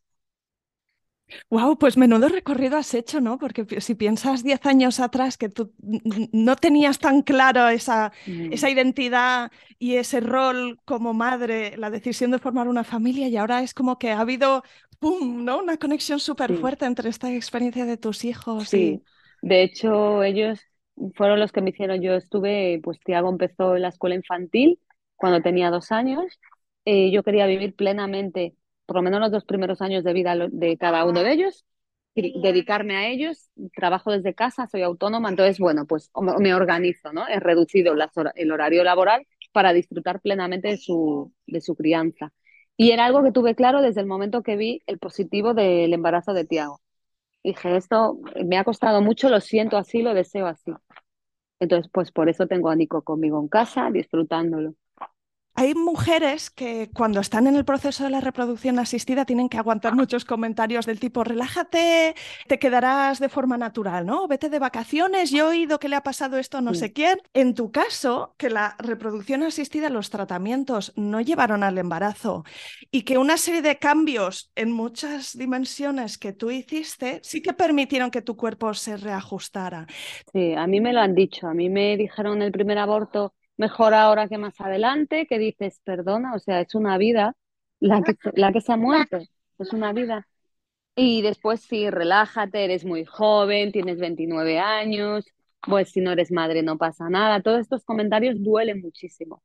Wow, 1.48 1.78
pues 1.78 1.96
menudo 1.96 2.28
recorrido 2.28 2.76
has 2.76 2.92
hecho, 2.94 3.20
¿no? 3.20 3.38
Porque 3.38 3.80
si 3.80 3.94
piensas 3.94 4.42
10 4.42 4.64
años 4.66 5.00
atrás 5.00 5.36
que 5.36 5.48
tú 5.48 5.72
no 6.32 6.56
tenías 6.56 6.98
tan 6.98 7.22
claro 7.22 7.68
esa, 7.68 8.12
esa 8.26 8.66
mm. 8.66 8.70
identidad 8.70 9.52
y 9.78 9.96
ese 9.96 10.20
rol 10.20 10.78
como 10.84 11.14
madre, 11.14 11.76
la 11.76 11.90
decisión 11.90 12.30
de 12.32 12.38
formar 12.38 12.68
una 12.68 12.84
familia, 12.84 13.28
y 13.28 13.36
ahora 13.36 13.62
es 13.62 13.74
como 13.74 13.98
que 13.98 14.10
ha 14.10 14.20
habido 14.20 14.64
¡pum! 14.98 15.44
¿no? 15.44 15.58
Una 15.58 15.76
conexión 15.76 16.20
súper 16.20 16.56
fuerte 16.56 16.84
entre 16.84 17.08
esta 17.08 17.32
experiencia 17.32 17.84
de 17.84 17.96
tus 17.96 18.24
hijos. 18.24 18.68
Sí, 18.68 19.02
de 19.42 19.62
hecho 19.62 20.22
ellos 20.22 20.60
fueron 21.14 21.40
los 21.40 21.52
que 21.52 21.62
me 21.62 21.70
hicieron, 21.70 22.02
yo 22.02 22.14
estuve, 22.14 22.80
pues 22.82 23.00
Tiago 23.00 23.30
empezó 23.30 23.76
en 23.76 23.82
la 23.82 23.88
escuela 23.88 24.14
infantil 24.14 24.78
cuando 25.16 25.40
tenía 25.42 25.70
dos 25.70 25.92
años, 25.92 26.24
eh, 26.90 27.10
yo 27.12 27.22
quería 27.22 27.46
vivir 27.46 27.76
plenamente, 27.76 28.56
por 28.84 28.96
lo 28.96 29.02
menos 29.02 29.20
los 29.20 29.30
dos 29.30 29.44
primeros 29.44 29.80
años 29.80 30.02
de 30.02 30.12
vida 30.12 30.34
de 30.50 30.76
cada 30.76 31.04
uno 31.04 31.22
de 31.22 31.32
ellos, 31.32 31.64
dedicarme 32.16 32.96
a 32.96 33.08
ellos, 33.08 33.48
trabajo 33.76 34.10
desde 34.10 34.34
casa, 34.34 34.66
soy 34.66 34.82
autónoma, 34.82 35.28
entonces, 35.28 35.58
bueno, 35.60 35.86
pues 35.86 36.10
me 36.40 36.52
organizo, 36.52 37.12
¿no? 37.12 37.28
He 37.28 37.38
reducido 37.38 37.94
el 38.34 38.52
horario 38.52 38.82
laboral 38.82 39.24
para 39.52 39.72
disfrutar 39.72 40.20
plenamente 40.20 40.66
de 40.68 40.78
su, 40.78 41.32
de 41.46 41.60
su 41.60 41.76
crianza. 41.76 42.32
Y 42.76 42.90
era 42.90 43.04
algo 43.06 43.22
que 43.22 43.30
tuve 43.30 43.54
claro 43.54 43.82
desde 43.82 44.00
el 44.00 44.06
momento 44.08 44.42
que 44.42 44.56
vi 44.56 44.82
el 44.86 44.98
positivo 44.98 45.54
del 45.54 45.92
embarazo 45.92 46.32
de 46.32 46.44
Tiago. 46.44 46.80
Dije, 47.44 47.76
esto 47.76 48.18
me 48.44 48.58
ha 48.58 48.64
costado 48.64 49.00
mucho, 49.02 49.28
lo 49.28 49.40
siento 49.40 49.76
así, 49.76 50.02
lo 50.02 50.14
deseo 50.14 50.46
así. 50.48 50.72
Entonces, 51.60 51.90
pues 51.92 52.10
por 52.10 52.28
eso 52.28 52.48
tengo 52.48 52.70
a 52.70 52.76
Nico 52.76 53.02
conmigo 53.02 53.40
en 53.40 53.48
casa, 53.48 53.90
disfrutándolo. 53.92 54.74
Hay 55.60 55.74
mujeres 55.74 56.48
que 56.48 56.88
cuando 56.94 57.20
están 57.20 57.46
en 57.46 57.54
el 57.54 57.66
proceso 57.66 58.04
de 58.04 58.08
la 58.08 58.22
reproducción 58.22 58.78
asistida 58.78 59.26
tienen 59.26 59.50
que 59.50 59.58
aguantar 59.58 59.94
muchos 59.94 60.24
comentarios 60.24 60.86
del 60.86 60.98
tipo, 60.98 61.22
relájate, 61.22 62.14
te 62.48 62.58
quedarás 62.58 63.20
de 63.20 63.28
forma 63.28 63.58
natural, 63.58 64.06
¿no? 64.06 64.26
Vete 64.26 64.48
de 64.48 64.58
vacaciones, 64.58 65.30
yo 65.30 65.44
he 65.44 65.58
oído 65.58 65.78
que 65.78 65.90
le 65.90 65.96
ha 65.96 66.02
pasado 66.02 66.38
esto 66.38 66.56
a 66.56 66.60
no 66.62 66.72
sé 66.72 66.94
quién. 66.94 67.18
En 67.34 67.52
tu 67.52 67.70
caso, 67.70 68.34
que 68.38 68.48
la 68.48 68.74
reproducción 68.78 69.42
asistida, 69.42 69.90
los 69.90 70.08
tratamientos 70.08 70.94
no 70.96 71.20
llevaron 71.20 71.62
al 71.62 71.76
embarazo 71.76 72.42
y 72.90 73.02
que 73.02 73.18
una 73.18 73.36
serie 73.36 73.60
de 73.60 73.76
cambios 73.76 74.50
en 74.54 74.72
muchas 74.72 75.36
dimensiones 75.36 76.16
que 76.16 76.32
tú 76.32 76.50
hiciste 76.50 77.20
sí 77.22 77.42
que 77.42 77.52
permitieron 77.52 78.10
que 78.10 78.22
tu 78.22 78.34
cuerpo 78.34 78.72
se 78.72 78.96
reajustara. 78.96 79.86
Sí, 80.32 80.54
a 80.54 80.66
mí 80.66 80.80
me 80.80 80.94
lo 80.94 81.00
han 81.00 81.14
dicho, 81.14 81.48
a 81.48 81.52
mí 81.52 81.68
me 81.68 81.98
dijeron 81.98 82.40
el 82.40 82.50
primer 82.50 82.78
aborto 82.78 83.34
mejor 83.60 83.94
ahora 83.94 84.26
que 84.28 84.38
más 84.38 84.58
adelante, 84.60 85.26
que 85.26 85.38
dices, 85.38 85.80
perdona, 85.84 86.34
o 86.34 86.38
sea, 86.40 86.60
es 86.62 86.74
una 86.74 86.96
vida 86.98 87.36
la 87.78 88.02
que, 88.02 88.14
la 88.34 88.52
que 88.52 88.60
se 88.62 88.72
ha 88.72 88.76
muerto, 88.78 89.18
es 89.58 89.72
una 89.74 89.92
vida. 89.92 90.26
Y 90.96 91.22
después 91.22 91.60
sí, 91.62 91.90
relájate, 91.90 92.64
eres 92.64 92.84
muy 92.84 93.04
joven, 93.04 93.72
tienes 93.72 93.98
29 94.00 94.58
años, 94.60 95.26
pues 95.62 95.90
si 95.92 96.00
no 96.00 96.12
eres 96.12 96.32
madre 96.32 96.62
no 96.62 96.78
pasa 96.78 97.10
nada. 97.10 97.42
Todos 97.42 97.60
estos 97.60 97.84
comentarios 97.84 98.42
duelen 98.42 98.80
muchísimo. 98.82 99.42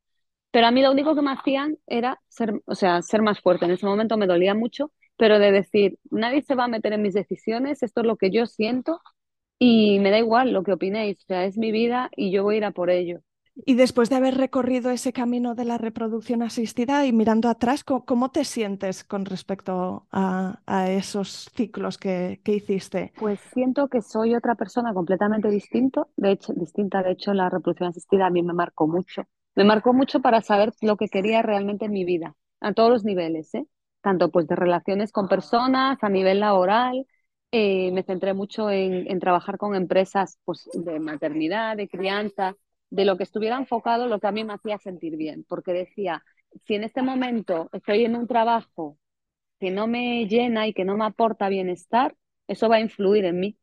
Pero 0.52 0.66
a 0.68 0.70
mí 0.72 0.82
lo 0.82 0.92
único 0.92 1.14
que 1.14 1.22
me 1.22 1.32
hacían 1.32 1.78
era 1.86 2.20
ser, 2.28 2.54
o 2.66 2.74
sea, 2.74 3.02
ser 3.02 3.22
más 3.22 3.40
fuerte. 3.40 3.66
En 3.66 3.72
ese 3.72 3.86
momento 3.86 4.16
me 4.18 4.26
dolía 4.26 4.54
mucho, 4.54 4.92
pero 5.16 5.38
de 5.38 5.52
decir, 5.52 5.98
nadie 6.10 6.42
se 6.42 6.54
va 6.54 6.64
a 6.64 6.68
meter 6.68 6.92
en 6.94 7.02
mis 7.02 7.14
decisiones, 7.14 7.82
esto 7.82 8.00
es 8.02 8.06
lo 8.06 8.16
que 8.16 8.30
yo 8.30 8.46
siento 8.46 9.00
y 9.58 10.00
me 10.00 10.10
da 10.10 10.18
igual 10.18 10.52
lo 10.52 10.62
que 10.64 10.72
opinéis, 10.72 11.18
o 11.24 11.26
sea, 11.26 11.46
es 11.46 11.58
mi 11.58 11.72
vida 11.72 12.10
y 12.16 12.32
yo 12.32 12.44
voy 12.44 12.56
a 12.56 12.58
ir 12.58 12.64
a 12.66 12.72
por 12.72 12.90
ello. 12.90 13.20
Y 13.64 13.74
después 13.74 14.10
de 14.10 14.16
haber 14.16 14.36
recorrido 14.36 14.90
ese 14.90 15.12
camino 15.12 15.54
de 15.54 15.64
la 15.64 15.78
reproducción 15.78 16.42
asistida 16.42 17.06
y 17.06 17.12
mirando 17.12 17.48
atrás, 17.48 17.84
¿cómo, 17.84 18.30
te 18.30 18.44
sientes 18.44 19.02
con 19.02 19.24
respecto 19.24 20.06
a, 20.12 20.58
esos 20.90 21.50
ciclos 21.54 21.96
que, 21.96 22.40
hiciste? 22.44 23.12
Pues 23.18 23.40
siento 23.54 23.88
que 23.88 24.02
soy 24.02 24.34
otra 24.34 24.56
persona 24.56 24.92
completamente 24.92 25.48
distinto, 25.48 26.10
de 26.16 26.32
hecho, 26.32 26.52
distinta. 26.52 27.02
De 27.02 27.12
hecho, 27.12 27.32
la 27.32 27.48
reproducción 27.48 27.88
asistida 27.88 28.26
a 28.26 28.30
mí 28.30 28.42
me 28.42 28.52
marcó 28.52 28.86
mucho. 28.86 29.22
Me 29.54 29.64
marcó 29.64 29.94
mucho 29.94 30.20
para 30.20 30.42
saber 30.42 30.74
lo 30.82 30.96
que 30.96 31.08
quería 31.08 31.40
realmente 31.40 31.86
en 31.86 31.92
mi 31.92 32.04
vida, 32.04 32.34
a 32.60 32.74
todos 32.74 32.90
los 32.90 33.04
niveles, 33.04 33.54
¿eh? 33.54 33.66
tanto 34.02 34.30
pues 34.30 34.46
de 34.46 34.54
relaciones 34.54 35.12
con 35.12 35.28
personas, 35.28 35.98
a 36.02 36.10
nivel 36.10 36.40
laboral. 36.40 37.06
Eh, 37.52 37.90
me 37.92 38.02
centré 38.02 38.34
mucho 38.34 38.70
en, 38.70 39.10
en 39.10 39.18
trabajar 39.18 39.56
con 39.56 39.74
empresas 39.74 40.38
pues, 40.44 40.68
de 40.74 41.00
maternidad, 41.00 41.76
de 41.76 41.88
crianza, 41.88 42.54
de 42.90 43.04
lo 43.04 43.16
que 43.16 43.24
estuviera 43.24 43.56
enfocado 43.56 44.06
lo 44.06 44.20
que 44.20 44.26
a 44.26 44.32
mí 44.32 44.44
me 44.44 44.54
hacía 44.54 44.78
sentir 44.78 45.16
bien, 45.16 45.44
porque 45.48 45.72
decía, 45.72 46.24
si 46.66 46.74
en 46.74 46.84
este 46.84 47.02
momento 47.02 47.68
estoy 47.72 48.04
en 48.04 48.16
un 48.16 48.26
trabajo 48.26 48.98
que 49.58 49.70
no 49.70 49.86
me 49.86 50.26
llena 50.26 50.66
y 50.66 50.74
que 50.74 50.84
no 50.84 50.96
me 50.96 51.04
aporta 51.04 51.48
bienestar, 51.48 52.14
eso 52.46 52.68
va 52.68 52.76
a 52.76 52.80
influir 52.80 53.24
en 53.24 53.40
mí. 53.40 53.58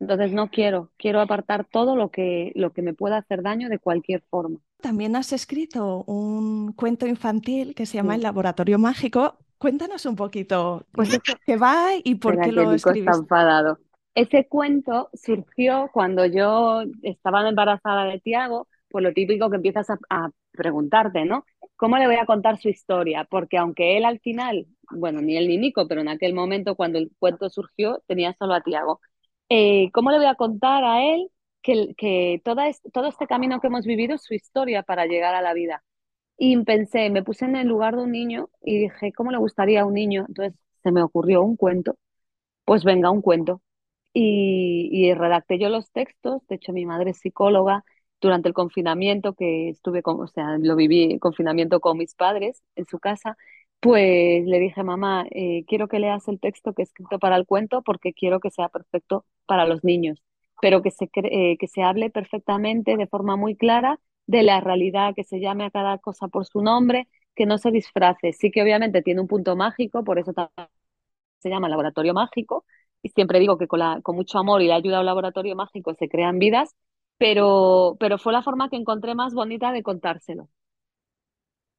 Entonces 0.00 0.32
no 0.32 0.50
quiero, 0.50 0.90
quiero 0.96 1.20
apartar 1.20 1.66
todo 1.70 1.96
lo 1.96 2.10
que, 2.10 2.52
lo 2.54 2.72
que 2.72 2.82
me 2.82 2.94
pueda 2.94 3.18
hacer 3.18 3.42
daño 3.42 3.68
de 3.68 3.78
cualquier 3.78 4.22
forma. 4.28 4.58
También 4.80 5.16
has 5.16 5.32
escrito 5.32 6.04
un 6.06 6.72
cuento 6.72 7.06
infantil 7.06 7.74
que 7.74 7.86
se 7.86 7.94
llama 7.94 8.16
El 8.16 8.22
Laboratorio 8.22 8.78
Mágico. 8.78 9.38
Cuéntanos 9.56 10.04
un 10.04 10.16
poquito 10.16 10.84
pues 10.92 11.18
qué 11.46 11.56
va 11.56 11.92
y 12.02 12.16
por 12.16 12.38
qué 12.40 12.52
lo 12.52 12.72
escribiste. 12.72 13.10
Está 13.10 13.22
enfadado. 13.22 13.78
Ese 14.14 14.46
cuento 14.46 15.10
surgió 15.12 15.90
cuando 15.92 16.24
yo 16.26 16.82
estaba 17.02 17.48
embarazada 17.48 18.04
de 18.04 18.20
Tiago, 18.20 18.68
por 18.88 19.02
lo 19.02 19.12
típico 19.12 19.50
que 19.50 19.56
empiezas 19.56 19.88
a, 19.90 20.30
preguntarte, 20.52 21.24
¿no? 21.24 21.44
¿Cómo 21.76 21.98
le 21.98 22.06
voy 22.06 22.16
a 22.16 22.26
contar 22.26 22.58
su 22.58 22.68
historia? 22.68 23.24
Porque 23.28 23.58
aunque 23.58 23.96
él 23.96 24.04
al 24.04 24.20
final, 24.20 24.66
bueno, 24.90 25.20
ni 25.20 25.36
él 25.36 25.48
ni 25.48 25.58
Nico, 25.58 25.88
pero 25.88 26.00
en 26.00 26.08
aquel 26.08 26.32
momento 26.32 26.76
cuando 26.76 26.98
el 26.98 27.10
cuento 27.18 27.50
surgió, 27.50 28.02
tenía 28.06 28.34
solo 28.38 28.54
a 28.54 28.60
Tiago. 28.62 29.00
Eh, 29.48 29.90
¿Cómo 29.92 30.10
le 30.12 30.18
voy 30.18 30.26
a 30.26 30.36
contar 30.36 30.84
a 30.84 31.02
él 31.04 31.28
que, 31.62 31.94
que 31.96 32.40
todo 32.44 33.06
este 33.08 33.26
camino 33.26 33.60
que 33.60 33.66
hemos 33.66 33.84
vivido 33.84 34.14
es 34.14 34.22
su 34.22 34.34
historia 34.34 34.84
para 34.84 35.06
llegar 35.06 35.34
a 35.34 35.42
la 35.42 35.54
vida? 35.54 35.82
Y 36.38 36.56
pensé, 36.64 37.10
me 37.10 37.24
puse 37.24 37.46
en 37.46 37.56
el 37.56 37.68
lugar 37.68 37.96
de 37.96 38.02
un 38.04 38.12
niño 38.12 38.50
y 38.62 38.78
dije, 38.78 39.12
¿cómo 39.12 39.32
le 39.32 39.38
gustaría 39.38 39.82
a 39.82 39.86
un 39.86 39.94
niño? 39.94 40.26
Entonces 40.28 40.54
se 40.84 40.92
me 40.92 41.02
ocurrió 41.02 41.42
un 41.42 41.56
cuento. 41.56 41.96
Pues 42.64 42.84
venga, 42.84 43.10
un 43.10 43.22
cuento 43.22 43.62
y, 44.14 45.12
redacté 45.14 45.58
yo 45.58 45.68
los 45.68 45.90
textos. 45.92 46.46
De 46.48 46.56
hecho, 46.56 46.72
mi 46.72 46.86
madre 46.86 47.10
es 47.10 47.18
psicóloga. 47.18 47.84
Durante 48.20 48.48
el 48.48 48.54
confinamiento 48.54 49.34
que 49.34 49.68
estuve, 49.70 50.02
con, 50.02 50.20
o 50.20 50.26
sea, 50.28 50.56
lo 50.58 50.76
viví 50.76 51.02
en 51.12 51.18
confinamiento 51.18 51.80
con 51.80 51.98
mis 51.98 52.14
padres 52.14 52.62
en 52.76 52.86
su 52.86 52.98
casa, 52.98 53.36
Pues 53.80 54.46
le 54.46 54.58
dije, 54.60 54.82
mamá, 54.82 55.26
eh, 55.30 55.64
quiero 55.66 55.88
que 55.88 55.98
leas 55.98 56.26
el 56.28 56.40
texto 56.40 56.72
que 56.72 56.82
he 56.82 56.84
escrito 56.84 57.18
para 57.18 57.36
el 57.36 57.46
cuento 57.46 57.82
porque 57.82 58.14
quiero 58.14 58.40
que 58.40 58.50
sea 58.50 58.68
perfecto 58.70 59.26
para 59.46 59.66
los 59.66 59.84
niños, 59.84 60.22
pero 60.62 60.80
que 60.82 60.90
se, 60.90 61.10
eh, 61.14 61.58
que 61.58 61.66
se 61.68 61.82
hable 61.82 62.08
perfectamente 62.10 62.96
de 62.96 63.06
forma 63.06 63.36
muy 63.36 63.56
clara 63.56 64.00
de 64.26 64.42
la 64.42 64.60
realidad, 64.60 65.14
que 65.14 65.24
se 65.24 65.38
llame 65.40 65.64
a 65.64 65.70
cada 65.70 65.98
cosa 65.98 66.28
por 66.28 66.46
su 66.46 66.62
nombre, 66.62 67.08
que 67.34 67.44
no 67.46 67.58
se 67.58 67.70
disfrace. 67.70 68.32
Sí 68.32 68.50
que 68.50 68.62
obviamente 68.62 69.02
tiene 69.02 69.20
un 69.20 69.28
punto 69.28 69.54
mágico, 69.56 70.02
por 70.04 70.18
eso 70.18 70.32
se 71.38 71.50
llama 71.50 71.68
laboratorio 71.68 72.14
mágico, 72.14 72.64
siempre 73.10 73.38
digo 73.40 73.58
que 73.58 73.66
con, 73.68 73.80
la, 73.80 74.00
con 74.02 74.16
mucho 74.16 74.38
amor 74.38 74.62
y 74.62 74.68
la 74.68 74.76
ayuda 74.76 74.98
a 74.98 75.00
un 75.00 75.06
laboratorio 75.06 75.56
mágico 75.56 75.94
se 75.94 76.08
crean 76.08 76.38
vidas, 76.38 76.74
pero, 77.18 77.96
pero 78.00 78.18
fue 78.18 78.32
la 78.32 78.42
forma 78.42 78.68
que 78.70 78.76
encontré 78.76 79.14
más 79.14 79.34
bonita 79.34 79.72
de 79.72 79.82
contárselo. 79.82 80.48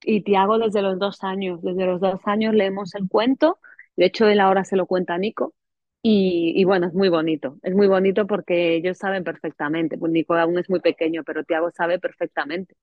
Y 0.04 0.22
Tiago 0.24 0.58
desde 0.60 0.82
los 0.82 1.00
dos 1.00 1.24
años, 1.24 1.62
desde 1.62 1.86
los 1.86 2.00
dos 2.02 2.20
años 2.26 2.54
leemos 2.54 2.94
el 2.96 3.08
cuento, 3.10 3.60
de 3.96 4.06
hecho 4.06 4.28
él 4.28 4.40
ahora 4.40 4.64
se 4.64 4.76
lo 4.76 4.86
cuenta 4.86 5.16
a 5.16 5.18
Nico, 5.18 5.54
y, 6.04 6.54
y, 6.56 6.64
bueno, 6.66 6.86
es 6.88 6.94
muy 6.94 7.10
bonito, 7.10 7.58
es 7.64 7.74
muy 7.74 7.88
bonito 7.88 8.28
porque 8.28 8.76
ellos 8.76 8.98
saben 8.98 9.24
perfectamente, 9.24 9.98
pues 9.98 10.12
Nico 10.12 10.36
aún 10.36 10.60
es 10.60 10.70
muy 10.70 10.80
pequeño, 10.80 11.24
pero 11.24 11.44
Tiago 11.44 11.72
sabe 11.72 11.98
perfectamente 12.00 12.76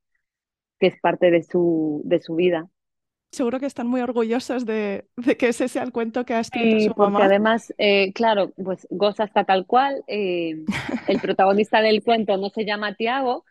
que 0.81 0.89
es 0.89 1.01
parte 1.01 1.31
de 1.31 1.43
su, 1.45 2.03
de 2.05 2.21
su 2.21 2.37
vida. 2.37 2.69
Seguro 3.33 3.59
que 3.61 3.67
están 3.67 3.87
muy 3.89 4.01
orgullosos 4.03 4.67
de, 4.67 5.09
de 5.17 5.37
que 5.37 5.49
ese 5.49 5.69
sea 5.69 5.83
el 5.85 5.93
cuento 5.93 6.25
que 6.27 6.35
ha 6.35 6.41
escrito 6.41 6.79
su 6.81 6.95
porque 6.95 6.97
mamá. 6.97 7.23
además, 7.23 7.73
eh, 7.79 8.13
claro, 8.13 8.53
pues 8.63 8.87
Goza 8.91 9.25
está 9.25 9.45
tal 9.45 9.67
cual, 9.67 10.05
eh, 10.07 10.57
el 11.07 11.21
protagonista 11.21 11.81
del 11.83 12.03
cuento 12.03 12.37
no 12.37 12.51
se 12.51 12.65
llama 12.65 12.95
Tiago, 12.95 13.45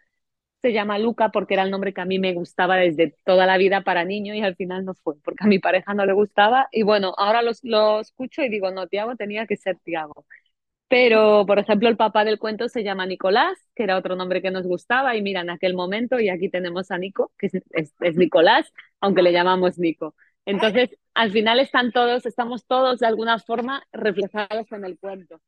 se 0.61 0.73
llama 0.73 0.99
Luca 0.99 1.29
porque 1.31 1.55
era 1.55 1.63
el 1.63 1.71
nombre 1.71 1.93
que 1.93 2.01
a 2.01 2.05
mí 2.05 2.19
me 2.19 2.33
gustaba 2.33 2.77
desde 2.77 3.15
toda 3.25 3.45
la 3.47 3.57
vida 3.57 3.83
para 3.83 4.05
niño 4.05 4.35
y 4.35 4.41
al 4.41 4.55
final 4.55 4.85
no 4.85 4.95
fue, 4.95 5.15
porque 5.23 5.45
a 5.45 5.47
mi 5.47 5.59
pareja 5.59 5.93
no 5.93 6.05
le 6.05 6.13
gustaba. 6.13 6.69
Y 6.71 6.83
bueno, 6.83 7.13
ahora 7.17 7.41
lo, 7.43 7.51
lo 7.63 8.01
escucho 8.01 8.43
y 8.43 8.49
digo, 8.49 8.71
no, 8.71 8.87
Tiago 8.87 9.15
tenía 9.17 9.47
que 9.47 9.57
ser 9.57 9.77
Tiago. 9.79 10.25
Pero, 10.91 11.45
por 11.47 11.57
ejemplo, 11.57 11.87
el 11.87 11.95
papá 11.95 12.25
del 12.25 12.37
cuento 12.37 12.67
se 12.67 12.83
llama 12.83 13.05
Nicolás, 13.05 13.57
que 13.75 13.83
era 13.83 13.97
otro 13.97 14.17
nombre 14.17 14.41
que 14.41 14.51
nos 14.51 14.67
gustaba, 14.67 15.15
y 15.15 15.21
mira, 15.21 15.39
en 15.41 15.49
aquel 15.49 15.73
momento, 15.73 16.19
y 16.19 16.27
aquí 16.29 16.49
tenemos 16.49 16.91
a 16.91 16.97
Nico, 16.97 17.31
que 17.37 17.47
es, 17.47 17.53
es, 17.71 17.95
es 18.01 18.17
Nicolás, 18.17 18.73
aunque 18.99 19.21
le 19.21 19.31
llamamos 19.31 19.79
Nico. 19.79 20.15
Entonces, 20.45 20.89
al 21.13 21.31
final 21.31 21.61
están 21.61 21.93
todos, 21.93 22.25
estamos 22.25 22.65
todos 22.65 22.99
de 22.99 23.07
alguna 23.07 23.39
forma 23.39 23.83
reflejados 23.93 24.69
en 24.73 24.83
el 24.83 24.99
cuento. 24.99 25.39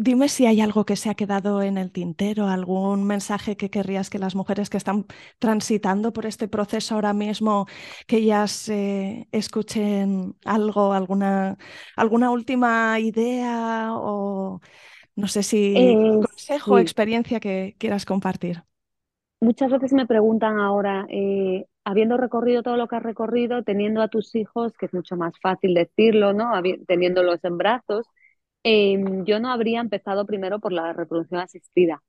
Dime 0.00 0.28
si 0.28 0.46
hay 0.46 0.60
algo 0.60 0.84
que 0.86 0.96
se 0.96 1.10
ha 1.10 1.14
quedado 1.14 1.60
en 1.62 1.76
el 1.76 1.90
tintero, 1.92 2.46
algún 2.48 3.04
mensaje 3.04 3.56
que 3.56 3.70
querrías 3.70 4.10
que 4.10 4.18
las 4.18 4.34
mujeres 4.34 4.70
que 4.70 4.76
están 4.78 5.06
transitando 5.38 6.12
por 6.12 6.24
este 6.26 6.48
proceso 6.48 6.94
ahora 6.94 7.12
mismo, 7.12 7.66
que 8.06 8.18
ellas 8.18 8.68
eh, 8.68 9.28
escuchen 9.32 10.36
algo, 10.44 10.92
alguna, 10.92 11.58
alguna 11.96 12.30
última 12.30 12.98
idea 13.00 13.88
o 13.94 14.60
no 15.16 15.28
sé 15.28 15.42
si 15.44 15.62
Eh, 15.74 16.20
consejo 16.20 16.74
o 16.74 16.78
sí, 16.78 16.80
experiencia 16.80 17.40
que 17.40 17.76
quieras 17.78 18.06
compartir. 18.06 18.64
muchas 19.40 19.70
veces 19.70 19.92
me 19.92 20.06
preguntan 20.06 20.58
ahora, 20.58 21.06
eh, 21.10 21.66
habiendo 21.84 22.16
recorrido 22.16 22.62
todo 22.62 22.76
lo 22.76 22.88
que 22.88 22.96
has 22.96 23.02
recorrido, 23.02 23.62
teniendo 23.64 24.02
a 24.02 24.08
tus 24.08 24.34
hijos, 24.34 24.72
que 24.78 24.86
es 24.86 24.94
mucho 24.94 25.16
más 25.16 25.34
fácil 25.40 25.74
decirlo, 25.74 26.32
¿no? 26.32 26.54
Habi- 26.54 26.84
Teniéndolos 26.86 27.42
en 27.44 27.58
brazos, 27.58 28.06
em, 28.64 29.24
yo 29.24 29.40
no 29.40 29.50
habría 29.50 29.80
empezado 29.80 30.26
primero 30.26 30.60
por 30.60 30.72
la 30.72 30.92
reproducción 30.92 31.40
asistida. 31.40 32.02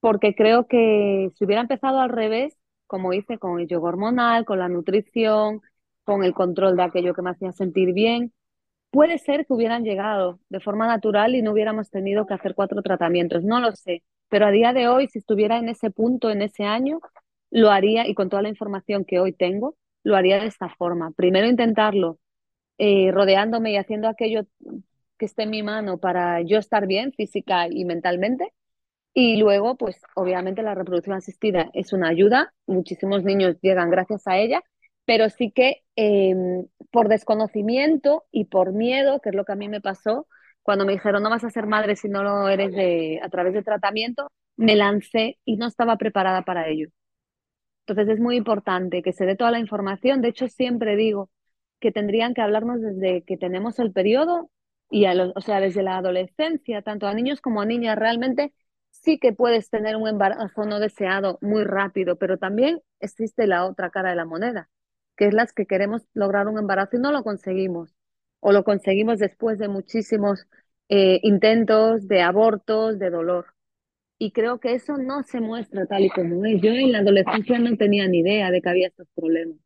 porque 0.00 0.34
creo 0.34 0.66
que 0.68 1.30
si 1.36 1.44
hubiera 1.44 1.62
empezado 1.62 2.00
al 2.00 2.10
revés, 2.10 2.56
como 2.86 3.12
hice 3.12 3.38
con 3.38 3.60
el 3.60 3.68
yoga 3.68 3.88
hormonal, 3.88 4.44
con 4.44 4.58
la 4.60 4.68
nutrición, 4.68 5.60
con 6.04 6.24
el 6.24 6.34
control 6.34 6.76
de 6.76 6.84
aquello 6.84 7.14
que 7.14 7.22
me 7.22 7.30
hacía 7.30 7.52
sentir 7.52 7.92
bien, 7.92 8.32
puede 8.90 9.18
ser 9.18 9.46
que 9.46 9.52
hubieran 9.54 9.84
llegado 9.84 10.40
de 10.50 10.60
forma 10.60 10.86
natural 10.86 11.34
y 11.34 11.42
no 11.42 11.52
hubiéramos 11.52 11.90
tenido 11.90 12.26
que 12.26 12.34
hacer 12.34 12.54
cuatro 12.54 12.82
tratamientos, 12.82 13.44
no 13.44 13.60
lo 13.60 13.72
sé, 13.72 14.02
pero 14.28 14.46
a 14.46 14.50
día 14.50 14.72
de 14.72 14.88
hoy, 14.88 15.08
si 15.08 15.18
estuviera 15.20 15.58
en 15.58 15.68
ese 15.68 15.90
punto, 15.90 16.30
en 16.30 16.42
ese 16.42 16.64
año, 16.64 17.00
lo 17.50 17.70
haría 17.70 18.06
y 18.08 18.14
con 18.14 18.28
toda 18.30 18.42
la 18.42 18.48
información 18.50 19.04
que 19.04 19.20
hoy 19.20 19.32
tengo, 19.32 19.76
lo 20.04 20.16
haría 20.16 20.40
de 20.40 20.46
esta 20.48 20.68
forma. 20.70 21.12
Primero 21.12 21.48
intentarlo 21.48 22.18
eh, 22.78 23.10
rodeándome 23.12 23.72
y 23.72 23.76
haciendo 23.76 24.08
aquello 24.08 24.42
que 25.18 25.26
esté 25.26 25.44
en 25.44 25.50
mi 25.50 25.62
mano 25.62 25.98
para 25.98 26.40
yo 26.42 26.58
estar 26.58 26.86
bien 26.86 27.12
física 27.12 27.68
y 27.68 27.84
mentalmente 27.84 28.52
y 29.14 29.36
luego, 29.36 29.76
pues 29.76 30.00
obviamente 30.14 30.62
la 30.62 30.74
reproducción 30.76 31.16
asistida 31.16 31.70
es 31.74 31.92
una 31.92 32.08
ayuda, 32.08 32.54
muchísimos 32.66 33.24
niños 33.24 33.56
llegan 33.60 33.90
gracias 33.90 34.26
a 34.28 34.38
ella, 34.38 34.62
pero 35.06 35.28
sí 35.30 35.50
que 35.50 35.82
eh, 35.96 36.36
por 36.92 37.08
desconocimiento 37.08 38.24
y 38.30 38.44
por 38.44 38.72
miedo, 38.72 39.20
que 39.20 39.30
es 39.30 39.34
lo 39.34 39.44
que 39.44 39.52
a 39.52 39.56
mí 39.56 39.68
me 39.68 39.80
pasó, 39.80 40.28
cuando 40.62 40.84
me 40.86 40.92
dijeron 40.92 41.22
no 41.22 41.30
vas 41.30 41.44
a 41.44 41.50
ser 41.50 41.66
madre 41.66 41.96
si 41.96 42.08
no 42.08 42.22
lo 42.22 42.48
eres 42.48 42.72
de, 42.72 43.20
a 43.22 43.28
través 43.28 43.54
de 43.54 43.62
tratamiento, 43.64 44.30
me 44.56 44.76
lancé 44.76 45.38
y 45.44 45.56
no 45.56 45.66
estaba 45.66 45.96
preparada 45.96 46.42
para 46.42 46.68
ello. 46.68 46.88
Entonces 47.86 48.14
es 48.14 48.20
muy 48.20 48.36
importante 48.36 49.02
que 49.02 49.12
se 49.12 49.26
dé 49.26 49.34
toda 49.34 49.50
la 49.50 49.58
información. 49.58 50.20
De 50.22 50.28
hecho, 50.28 50.48
siempre 50.48 50.94
digo 50.96 51.30
que 51.80 51.90
tendrían 51.92 52.34
que 52.34 52.42
hablarnos 52.42 52.80
desde 52.80 53.22
que 53.24 53.36
tenemos 53.36 53.78
el 53.78 53.92
periodo 53.92 54.50
y 54.90 55.04
a 55.04 55.14
los, 55.14 55.32
o 55.36 55.40
sea, 55.40 55.60
desde 55.60 55.82
la 55.82 55.98
adolescencia, 55.98 56.82
tanto 56.82 57.06
a 57.06 57.14
niños 57.14 57.40
como 57.40 57.60
a 57.60 57.66
niñas. 57.66 57.98
Realmente 57.98 58.52
sí 58.90 59.18
que 59.18 59.32
puedes 59.32 59.70
tener 59.70 59.96
un 59.96 60.08
embarazo 60.08 60.64
no 60.64 60.80
deseado 60.80 61.38
muy 61.40 61.64
rápido, 61.64 62.16
pero 62.16 62.38
también 62.38 62.80
existe 63.00 63.46
la 63.46 63.66
otra 63.66 63.90
cara 63.90 64.10
de 64.10 64.16
la 64.16 64.24
moneda, 64.24 64.70
que 65.16 65.26
es 65.26 65.34
las 65.34 65.52
que 65.52 65.66
queremos 65.66 66.06
lograr 66.14 66.48
un 66.48 66.58
embarazo 66.58 66.96
y 66.96 67.00
no 67.00 67.12
lo 67.12 67.22
conseguimos, 67.22 67.94
o 68.40 68.52
lo 68.52 68.64
conseguimos 68.64 69.18
después 69.18 69.58
de 69.58 69.68
muchísimos 69.68 70.46
eh, 70.88 71.20
intentos 71.22 72.08
de 72.08 72.22
abortos, 72.22 72.98
de 72.98 73.10
dolor. 73.10 73.46
Y 74.20 74.32
creo 74.32 74.58
que 74.58 74.74
eso 74.74 74.96
no 74.96 75.22
se 75.22 75.40
muestra 75.40 75.86
tal 75.86 76.04
y 76.04 76.10
como 76.10 76.44
es. 76.44 76.60
Yo 76.60 76.70
en 76.70 76.90
la 76.92 76.98
adolescencia 76.98 77.58
no 77.58 77.76
tenía 77.76 78.08
ni 78.08 78.20
idea 78.20 78.50
de 78.50 78.60
que 78.60 78.68
había 78.68 78.88
estos 78.88 79.06
problemas, 79.14 79.58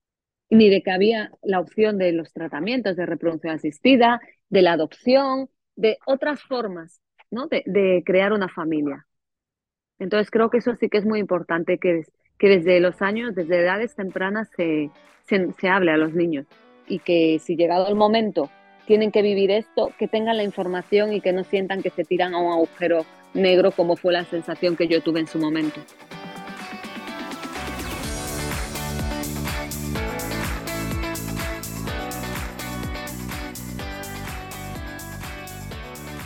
ni 0.51 0.69
de 0.69 0.83
que 0.83 0.91
había 0.91 1.33
la 1.43 1.61
opción 1.61 1.97
de 1.97 2.13
los 2.13 2.33
tratamientos 2.35 2.97
de 2.97 3.07
reproducción 3.07 3.55
asistida, 3.55 4.21
de 4.53 4.61
la 4.61 4.75
adopción, 4.75 5.49
de 5.77 5.97
otras 6.07 6.43
formas, 6.43 7.01
¿no? 7.31 7.49
de, 7.49 8.03
crear 8.05 8.35
una 8.35 8.49
familia. 8.49 9.07
Entonces 9.99 10.31
creo 10.31 10.51
que 10.51 10.59
eso 10.59 10.75
sí 10.77 10.91
que 10.91 10.99
es 10.99 11.07
muy 11.07 11.21
importante, 11.21 11.79
que, 11.79 12.03
que 12.39 12.49
desde 12.49 12.79
los 12.81 13.01
años, 13.01 13.35
desde 13.35 13.61
edades 13.61 13.95
tempranas 13.95 14.51
se, 14.55 14.91
se, 15.25 15.53
se 15.59 15.69
hable 15.69 15.91
a 15.91 15.97
los 15.97 16.13
niños 16.13 16.47
y 16.87 16.99
que 16.99 17.39
si 17.39 17.57
llegado 17.57 17.89
el 17.89 17.95
momento 17.95 18.51
tienen 18.87 19.11
que 19.11 19.23
vivir 19.23 19.51
esto, 19.51 19.91
que 19.99 20.07
tengan 20.07 20.37
la 20.37 20.43
información 20.43 21.15
y 21.15 21.23
que 21.23 21.33
no 21.33 21.45
sientan 21.45 21.83
que 21.83 21.89
se 21.89 22.05
tiran 22.05 22.35
a 22.35 22.39
un 22.39 22.53
agujero 22.53 23.07
negro 23.33 23.71
como 23.71 23.97
fue 23.97 24.13
la 24.13 24.25
sensación 24.25 24.77
que 24.77 24.87
yo 24.87 25.01
tuve 25.03 25.21
en 25.21 25.29
su 25.29 25.39
momento. 25.39 25.81